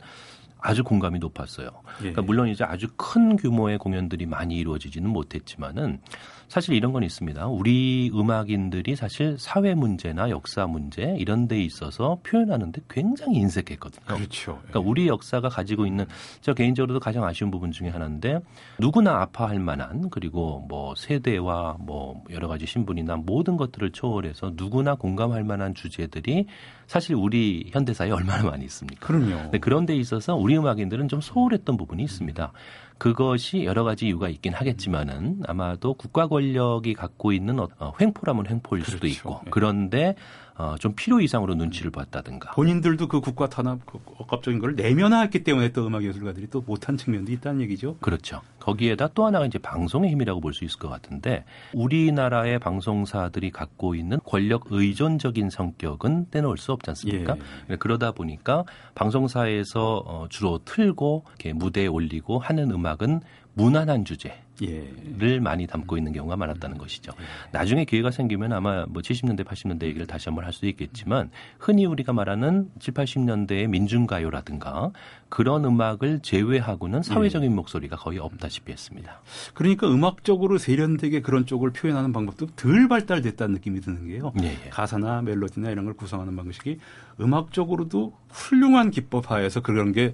아주 0.60 0.84
공감이 0.84 1.20
높았어요. 1.20 1.70
그러니까 1.98 2.22
예. 2.22 2.26
물론 2.26 2.48
이제 2.48 2.64
아주 2.64 2.88
큰 2.96 3.36
규모의 3.36 3.78
공연들이 3.78 4.26
많이 4.26 4.56
이루어지지는 4.58 5.10
못했지만은 5.10 6.02
사실 6.48 6.76
이런 6.76 6.94
건 6.94 7.04
있습니다. 7.04 7.48
우리 7.48 8.12
음악인들이 8.14 8.96
사실 8.96 9.38
사회 9.40 9.74
문제나 9.74 10.30
역사 10.30 10.68
문제 10.68 11.16
이런 11.18 11.48
데 11.48 11.62
있어서 11.62 12.20
표현하는데 12.24 12.82
굉장히 12.90 13.38
인색했거든요. 13.38 14.06
그렇죠. 14.06 14.60
그러니까 14.68 14.80
우리 14.80 15.08
역사가 15.08 15.50
가지고 15.50 15.86
있는 15.86 16.06
저 16.42 16.54
개인적으로도 16.54 17.00
가장 17.00 17.24
아쉬운 17.24 17.52
부분 17.52 17.72
중에 17.72 17.90
하나인데 17.90 18.40
누구나 18.80 19.22
아파할 19.22 19.60
만한 19.60 20.10
그리고 20.10 20.66
뭐 20.70 20.94
세대와 20.96 21.78
뭐 21.80 22.24
여러 22.30 22.48
가지 22.48 22.66
신분이나 22.66 23.18
모든 23.18 23.58
것들을 23.58 23.92
초월해서 23.92 24.54
누구나 24.56 24.96
공감할 24.96 25.44
만한 25.44 25.74
주제들이 25.74 26.46
사실 26.88 27.16
우리 27.16 27.70
현대사에 27.72 28.12
얼마나 28.12 28.44
많이 28.44 28.66
있습니까? 28.66 29.06
그럼요. 29.06 29.52
그런 29.60 29.86
데 29.86 29.96
있어서 29.96 30.36
우리 30.36 30.58
음악인들은 30.58 31.08
좀 31.08 31.22
소홀했던 31.22 31.78
부분이 31.78 32.04
있습니다. 32.04 32.52
그것이 32.98 33.66
여러 33.66 33.84
가지 33.84 34.08
이유가 34.08 34.30
있긴 34.30 34.54
하겠지만은 34.54 35.42
아마도 35.48 35.94
국가 35.94 36.28
권력이 36.28 36.94
갖고 36.94 37.32
있는 37.32 37.60
어, 37.60 37.94
횡포라면 38.00 38.48
횡포일 38.48 38.84
그렇죠. 38.84 38.92
수도 38.92 39.08
있고 39.08 39.42
네. 39.44 39.52
그런데 39.52 40.16
어, 40.58 40.76
좀 40.80 40.94
필요 40.96 41.20
이상으로 41.20 41.56
눈치를 41.56 41.92
봤다든가. 41.92 42.52
본인들도 42.54 43.08
그 43.08 43.20
국가 43.20 43.50
탄압 43.50 43.86
그 43.86 44.00
억압적인 44.20 44.60
걸 44.60 44.76
내면화했기 44.76 45.44
때문에 45.44 45.74
또 45.74 45.86
음악 45.86 46.04
예술가들이 46.04 46.48
또 46.50 46.62
못한 46.62 46.96
측면도 46.98 47.32
있다는 47.34 47.62
얘기죠. 47.62 47.98
그렇죠. 47.98 48.42
거기에다 48.60 49.10
또 49.14 49.26
하나가 49.26 49.46
이제 49.46 49.60
방송의 49.60 50.10
힘이라고 50.12 50.40
볼 50.42 50.54
수 50.54 50.64
있을 50.64 50.80
것 50.80 50.88
같은데 50.88 51.44
우리나라의 51.74 52.60
방송사들이 52.60 53.52
갖고 53.52 53.94
있는 53.96 54.20
권력 54.26 54.68
의존적인 54.70 55.50
성격은 55.50 56.28
떼놓을 56.32 56.58
수 56.58 56.72
없지 56.72 56.90
않습니까? 56.92 57.36
예. 57.70 57.76
그러다 57.76 58.14
보니까 58.14 58.64
방송사에서 58.96 60.04
어, 60.06 60.28
주로 60.30 60.60
틀고 60.64 61.26
이렇게 61.28 61.54
무대에 61.54 61.88
올리고 61.88 62.40
하는 62.40 62.72
음악은 62.72 63.22
무난한 63.56 64.04
주제를 64.04 64.36
예. 64.62 65.40
많이 65.40 65.66
담고 65.66 65.98
있는 65.98 66.12
경우가 66.12 66.36
많았다는 66.36 66.78
것이죠. 66.78 67.14
예. 67.20 67.24
나중에 67.52 67.86
기회가 67.86 68.12
생기면 68.12 68.52
아마 68.54 68.86
뭐 68.88 69.02
70년대, 69.02 69.46
80년대 69.46 69.84
얘기를 69.84 70.06
다시 70.06 70.30
한번 70.30 70.46
할 70.46 70.54
수도 70.54 70.68
있겠지만 70.68 71.32
흔히 71.58 71.86
우리가 71.86 72.12
말하는 72.14 72.70
7, 72.80 72.94
80년대의 72.94 73.68
민중가요라든가 73.68 74.92
그런 75.30 75.64
음악을 75.66 76.20
제외하고는 76.22 77.02
사회적인 77.02 77.50
예. 77.50 77.56
목소리가 77.56 77.96
거의 77.96 78.20
없다시피 78.20 78.72
했습니다. 78.72 79.22
그러니까 79.54 79.88
음악적으로 79.88 80.58
세련되게 80.58 81.22
그런 81.22 81.46
쪽을 81.46 81.72
표현하는 81.72 82.12
방법도 82.12 82.48
덜 82.58 82.90
발달됐다는 82.90 83.56
느낌이 83.56 83.80
드는 83.80 84.08
게요. 84.08 84.34
예, 84.42 84.48
예. 84.48 84.70
가사나 84.70 85.22
멜로디나 85.22 85.72
이런 85.72 85.86
걸 85.86 85.94
구성하는 85.94 86.36
방식이 86.36 86.78
음악적으로도 87.22 88.14
훌륭한 88.30 88.92
기법 88.92 89.32
하에서 89.32 89.62
그런 89.62 89.94
게 89.94 90.14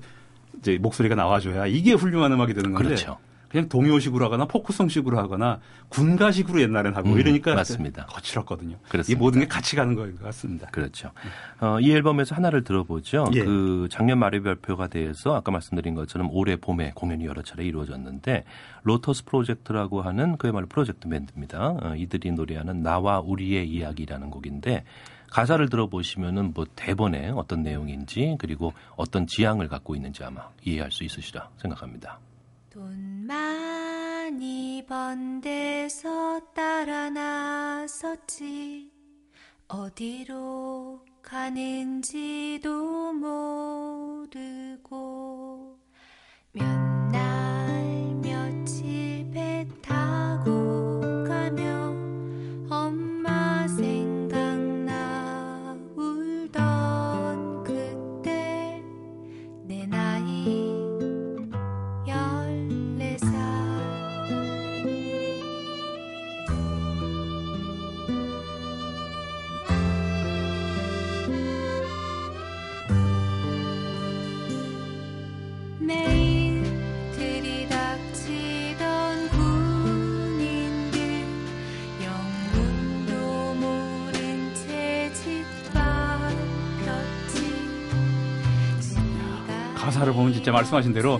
이제 0.59 0.77
목소리가 0.79 1.15
나와줘야 1.15 1.67
이게 1.67 1.93
훌륭한 1.93 2.31
음악이 2.31 2.53
되는 2.53 2.71
건데 2.71 2.89
그렇죠. 2.89 3.17
그냥 3.51 3.67
동요식으로 3.67 4.23
하거나 4.23 4.45
포크송식으로 4.45 5.17
하거나 5.19 5.59
군가식으로 5.89 6.61
옛날엔 6.61 6.95
하고 6.95 7.09
음, 7.09 7.19
이러니까 7.19 7.53
맞습니다. 7.53 8.05
거칠었거든요. 8.05 8.77
그렇습니다. 8.87 9.11
이 9.11 9.21
모든 9.21 9.41
게 9.41 9.47
같이 9.47 9.75
가는 9.75 9.93
거인 9.93 10.15
것 10.15 10.23
같습니다. 10.23 10.67
그렇죠. 10.67 11.11
어, 11.59 11.77
이 11.81 11.91
앨범에서 11.91 12.33
하나를 12.33 12.63
들어보죠. 12.63 13.29
예. 13.33 13.43
그 13.43 13.89
작년 13.91 14.19
말에 14.19 14.39
발표가 14.41 14.87
돼서 14.87 15.35
아까 15.35 15.51
말씀드린 15.51 15.95
것처럼 15.95 16.29
올해 16.31 16.55
봄에 16.55 16.93
공연이 16.95 17.25
여러 17.25 17.41
차례 17.41 17.65
이루어졌는데 17.65 18.45
로터스 18.83 19.25
프로젝트라고 19.25 20.01
하는 20.01 20.37
그야말로 20.37 20.67
프로젝트 20.67 21.09
밴드입니다. 21.09 21.75
어, 21.81 21.93
이들이 21.97 22.31
노래하는 22.31 22.83
나와 22.83 23.19
우리의 23.19 23.67
이야기라는 23.67 24.29
곡인데 24.29 24.85
가사를 25.29 25.67
들어보시면은 25.67 26.53
뭐 26.53 26.65
대본에 26.73 27.31
어떤 27.31 27.63
내용인지 27.63 28.37
그리고 28.39 28.71
어떤 28.95 29.27
지향을 29.27 29.67
갖고 29.67 29.93
있는지 29.93 30.23
아마 30.23 30.47
이해할 30.63 30.89
수 30.89 31.03
있으시라 31.03 31.49
생각합니다. 31.57 32.19
돈 32.71 33.27
많이 33.27 34.85
번 34.87 35.41
데서 35.41 36.39
따라 36.53 37.09
나섰지. 37.09 38.89
어디로 39.67 41.03
가는지도 41.21 43.11
모르고 44.21 44.87
몇 46.53 46.90
가사를 90.11 90.13
보면 90.13 90.33
진짜 90.33 90.51
말씀하신 90.51 90.93
대로 90.93 91.19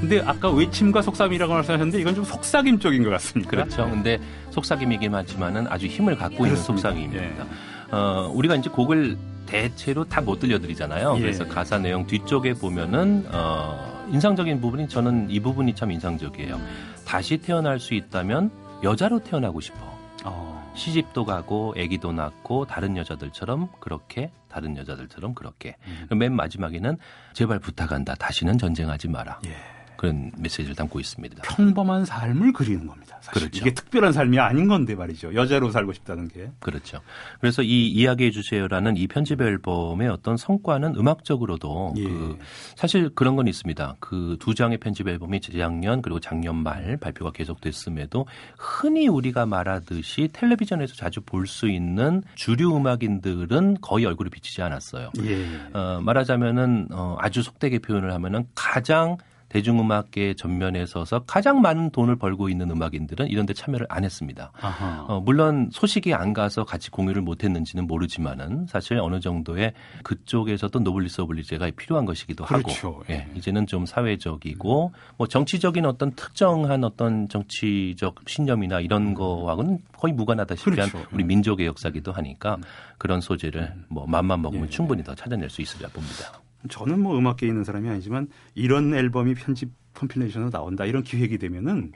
근데 0.00 0.20
아까 0.24 0.50
외침과 0.50 1.02
속삭임이라고 1.02 1.52
말씀하셨는데 1.52 2.00
이건 2.00 2.14
좀 2.14 2.24
속삭임 2.24 2.78
쪽인 2.78 3.04
것 3.04 3.10
같습니다. 3.10 3.50
그렇죠. 3.50 3.88
근데 3.88 4.18
속삭임이긴 4.50 5.14
하지만은 5.14 5.66
아주 5.68 5.86
힘을 5.86 6.16
갖고 6.16 6.46
있는 6.46 6.50
그렇습니다. 6.56 6.88
속삭임입니다. 6.90 7.44
어, 7.92 8.32
우리가 8.34 8.56
이제 8.56 8.70
곡을 8.70 9.16
대체로 9.46 10.04
다 10.04 10.20
못 10.20 10.38
들려드리잖아요. 10.38 11.14
예. 11.16 11.20
그래서 11.20 11.46
가사 11.46 11.78
내용 11.78 12.06
뒤쪽에 12.06 12.54
보면은 12.54 13.26
어, 13.32 14.06
인상적인 14.12 14.60
부분이 14.60 14.88
저는 14.88 15.28
이 15.30 15.40
부분이 15.40 15.74
참 15.74 15.90
인상적이에요. 15.90 16.60
다시 17.04 17.36
태어날 17.38 17.78
수 17.80 17.94
있다면 17.94 18.50
여자로 18.82 19.18
태어나고 19.20 19.60
싶어. 19.60 19.78
어, 20.24 20.59
시집도 20.74 21.24
가고 21.24 21.74
아기도 21.76 22.12
낳고 22.12 22.66
다른 22.66 22.96
여자들처럼 22.96 23.68
그렇게 23.80 24.30
다른 24.48 24.76
여자들처럼 24.76 25.34
그렇게 25.34 25.76
음. 26.10 26.18
맨 26.18 26.34
마지막에는 26.34 26.96
제발 27.32 27.58
부탁한다 27.58 28.14
다시는 28.14 28.58
전쟁하지 28.58 29.08
마라 29.08 29.40
예. 29.46 29.79
그런 30.00 30.32
메시지를 30.38 30.74
담고 30.74 30.98
있습니다. 30.98 31.42
평범한 31.42 32.06
삶을 32.06 32.54
그리는 32.54 32.86
겁니다. 32.86 33.18
사실 33.20 33.32
그렇죠. 33.32 33.58
이게 33.58 33.74
특별한 33.74 34.14
삶이 34.14 34.38
아닌 34.38 34.66
건데 34.66 34.94
말이죠. 34.94 35.34
여자로 35.34 35.70
살고 35.70 35.92
싶다는 35.92 36.26
게. 36.28 36.50
그렇죠. 36.58 37.00
그래서 37.38 37.62
이 37.62 37.86
이야기해 37.88 38.30
주세요라는 38.30 38.96
이 38.96 39.06
편집 39.06 39.42
앨범의 39.42 40.08
어떤 40.08 40.38
성과는 40.38 40.94
음악적으로도 40.96 41.92
예. 41.98 42.04
그 42.04 42.38
사실 42.76 43.10
그런 43.14 43.36
건 43.36 43.46
있습니다. 43.46 43.96
그 44.00 44.38
두 44.40 44.54
장의 44.54 44.78
편집 44.78 45.06
앨범이 45.06 45.40
재작년 45.42 46.00
그리고 46.00 46.18
작년 46.18 46.56
말 46.56 46.96
발표가 46.96 47.30
계속됐음에도 47.30 48.26
흔히 48.56 49.06
우리가 49.06 49.44
말하듯이 49.44 50.30
텔레비전에서 50.32 50.94
자주 50.94 51.20
볼 51.20 51.46
수 51.46 51.68
있는 51.68 52.22
주류 52.36 52.74
음악인들은 52.74 53.78
거의 53.82 54.06
얼굴이 54.06 54.30
비치지 54.30 54.62
않았어요. 54.62 55.10
예. 55.24 55.44
어, 55.74 56.00
말하자면은 56.02 56.88
어, 56.92 57.16
아주 57.18 57.42
속되게 57.42 57.80
표현을 57.80 58.14
하면은 58.14 58.46
가장 58.54 59.18
대중음악계 59.50 60.34
전면에 60.34 60.86
서서 60.86 61.24
가장 61.26 61.60
많은 61.60 61.90
돈을 61.90 62.16
벌고 62.16 62.48
있는 62.48 62.70
음악인들은 62.70 63.28
이런 63.28 63.46
데 63.46 63.52
참여를 63.52 63.86
안 63.90 64.04
했습니다. 64.04 64.52
아하. 64.60 65.04
어, 65.08 65.20
물론 65.20 65.68
소식이 65.72 66.14
안 66.14 66.32
가서 66.32 66.64
같이 66.64 66.90
공유를 66.90 67.20
못 67.20 67.44
했는지는 67.44 67.86
모르지만은 67.86 68.66
사실 68.68 68.98
어느 68.98 69.20
정도의 69.20 69.74
그쪽에서도 70.04 70.78
노블리스 70.78 71.20
오블리제가 71.20 71.70
필요한 71.76 72.06
것이기도 72.06 72.44
그렇죠. 72.44 72.88
하고 72.88 73.04
예, 73.10 73.28
이제는 73.34 73.66
좀 73.66 73.86
사회적이고 73.86 74.92
뭐 75.16 75.26
정치적인 75.26 75.84
어떤 75.84 76.12
특정한 76.12 76.84
어떤 76.84 77.28
정치적 77.28 78.20
신념이나 78.26 78.80
이런 78.80 79.14
거하고는 79.14 79.78
거의 79.96 80.14
무관하다시피 80.14 80.80
한 80.80 80.88
그렇죠. 80.88 81.08
우리 81.12 81.24
민족의 81.24 81.66
역사기도 81.66 82.12
하니까 82.12 82.56
그런 82.98 83.20
소재를 83.20 83.74
뭐 83.88 84.06
맘만 84.06 84.40
먹으면 84.42 84.66
예. 84.66 84.70
충분히 84.70 85.02
더 85.02 85.14
찾아낼 85.14 85.50
수 85.50 85.60
있으리라 85.60 85.90
봅니다. 85.90 86.40
저는 86.68 87.00
뭐 87.00 87.18
음악계에 87.18 87.48
있는 87.48 87.64
사람이 87.64 87.88
아니지만 87.88 88.28
이런 88.54 88.94
앨범이 88.94 89.34
편집 89.34 89.70
컴필레이션으로 89.94 90.50
나온다 90.50 90.84
이런 90.84 91.02
기획이 91.02 91.38
되면은 91.38 91.92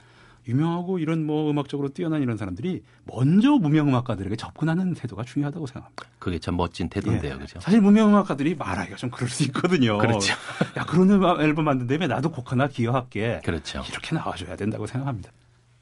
유명하고 0.46 0.98
이런 0.98 1.24
뭐 1.24 1.50
음악적으로 1.50 1.88
뛰어난 1.88 2.22
이런 2.22 2.36
사람들이 2.36 2.82
먼저 3.04 3.52
무명 3.52 3.88
음악가들에게 3.88 4.36
접근하는 4.36 4.94
태도가 4.94 5.24
중요하다고 5.24 5.66
생각합니다. 5.66 6.04
그게 6.18 6.38
참 6.38 6.56
멋진 6.56 6.88
태도인데요, 6.88 7.34
예. 7.34 7.38
그죠? 7.38 7.60
사실 7.60 7.80
무명 7.80 8.10
음악가들이 8.10 8.54
말하기가 8.54 8.96
좀 8.96 9.10
그럴 9.10 9.30
수 9.30 9.42
있거든요. 9.44 9.98
그렇죠. 9.98 10.34
야 10.76 10.84
그런 10.84 11.10
음악 11.10 11.40
앨범 11.40 11.64
만든다며 11.64 12.08
나도 12.08 12.30
곡 12.30 12.52
하나 12.52 12.68
기여할게. 12.68 13.40
그렇죠. 13.44 13.82
이렇게 13.88 14.14
나와줘야 14.14 14.56
된다고 14.56 14.86
생각합니다. 14.86 15.30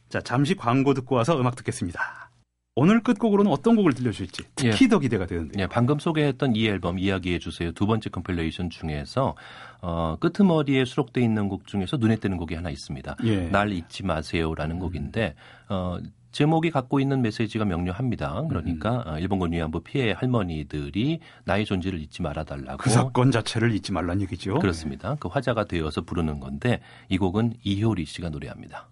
자 0.08 0.20
잠시 0.20 0.54
광고 0.54 0.94
듣고 0.94 1.16
와서 1.16 1.40
음악 1.40 1.56
듣겠습니다. 1.56 2.30
오늘 2.74 3.02
끝곡으로는 3.02 3.50
어떤 3.50 3.76
곡을 3.76 3.92
들려주실지 3.92 4.44
특히 4.54 4.88
더 4.88 4.98
기대가 4.98 5.26
되는데. 5.26 5.60
예, 5.60 5.66
방금 5.66 5.98
소개했던 5.98 6.56
이 6.56 6.66
앨범 6.66 6.98
이야기해 6.98 7.38
주세요 7.38 7.70
두 7.72 7.86
번째 7.86 8.08
컴필레이션 8.08 8.70
중에서 8.70 9.34
어, 9.82 10.16
끄트머리에 10.20 10.86
수록돼 10.86 11.20
있는 11.20 11.48
곡 11.48 11.66
중에서 11.66 11.98
눈에 11.98 12.16
띄는 12.16 12.38
곡이 12.38 12.54
하나 12.54 12.70
있습니다. 12.70 13.16
예. 13.24 13.48
날 13.50 13.72
잊지 13.72 14.04
마세요라는 14.04 14.78
곡인데 14.78 15.34
어, 15.68 15.98
제목이 16.30 16.70
갖고 16.70 16.98
있는 16.98 17.20
메시지가 17.20 17.66
명료합니다. 17.66 18.46
그러니까 18.48 19.04
어, 19.06 19.18
일본군 19.18 19.52
위안부 19.52 19.80
피해 19.80 20.12
할머니들이 20.12 21.20
나의 21.44 21.66
존재를 21.66 22.00
잊지 22.00 22.22
말아달라고 22.22 22.78
그 22.78 22.88
사건 22.88 23.30
자체를 23.30 23.74
잊지 23.74 23.92
말란 23.92 24.22
얘기죠. 24.22 24.58
그렇습니다. 24.60 25.16
그 25.20 25.28
화자가 25.28 25.64
되어서 25.64 26.00
부르는 26.00 26.40
건데 26.40 26.80
이 27.10 27.18
곡은 27.18 27.52
이효리 27.64 28.06
씨가 28.06 28.30
노래합니다. 28.30 28.88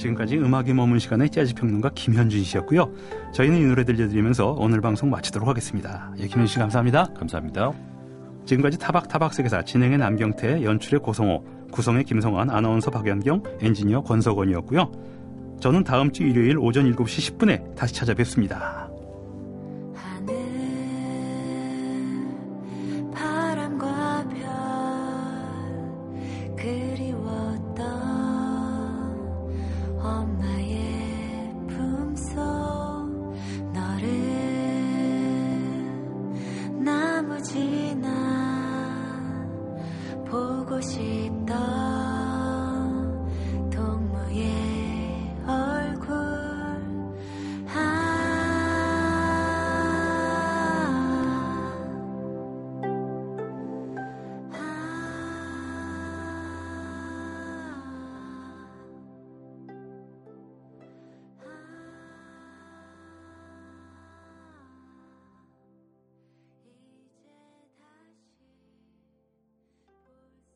지금까지 0.00 0.38
음악에 0.38 0.72
머문 0.72 0.98
시간의 0.98 1.30
재즈 1.30 1.54
평론가 1.54 1.90
김현준 1.94 2.42
씨였고요. 2.42 2.90
저희는 3.32 3.58
이 3.58 3.64
노래 3.64 3.84
들려드리면서 3.84 4.56
오늘 4.58 4.80
방송 4.80 5.10
마치도록 5.10 5.48
하겠습니다. 5.48 6.12
예, 6.18 6.26
김현준 6.26 6.46
씨 6.46 6.58
감사합니다. 6.58 7.12
감사합니다. 7.14 7.72
지금까지 8.46 8.78
타박타박 8.78 9.34
세계사 9.34 9.62
진행의 9.62 9.98
남경태, 9.98 10.64
연출의 10.64 11.00
고성호, 11.00 11.44
구성의 11.70 12.04
김성환, 12.04 12.50
아나운서 12.50 12.90
박연경, 12.90 13.42
엔지니어 13.60 14.02
권석원이었고요. 14.02 14.90
저는 15.60 15.84
다음 15.84 16.10
주 16.10 16.24
일요일 16.24 16.58
오전 16.58 16.90
7시 16.90 17.36
10분에 17.36 17.76
다시 17.76 17.94
찾아뵙습니다. 17.94 18.89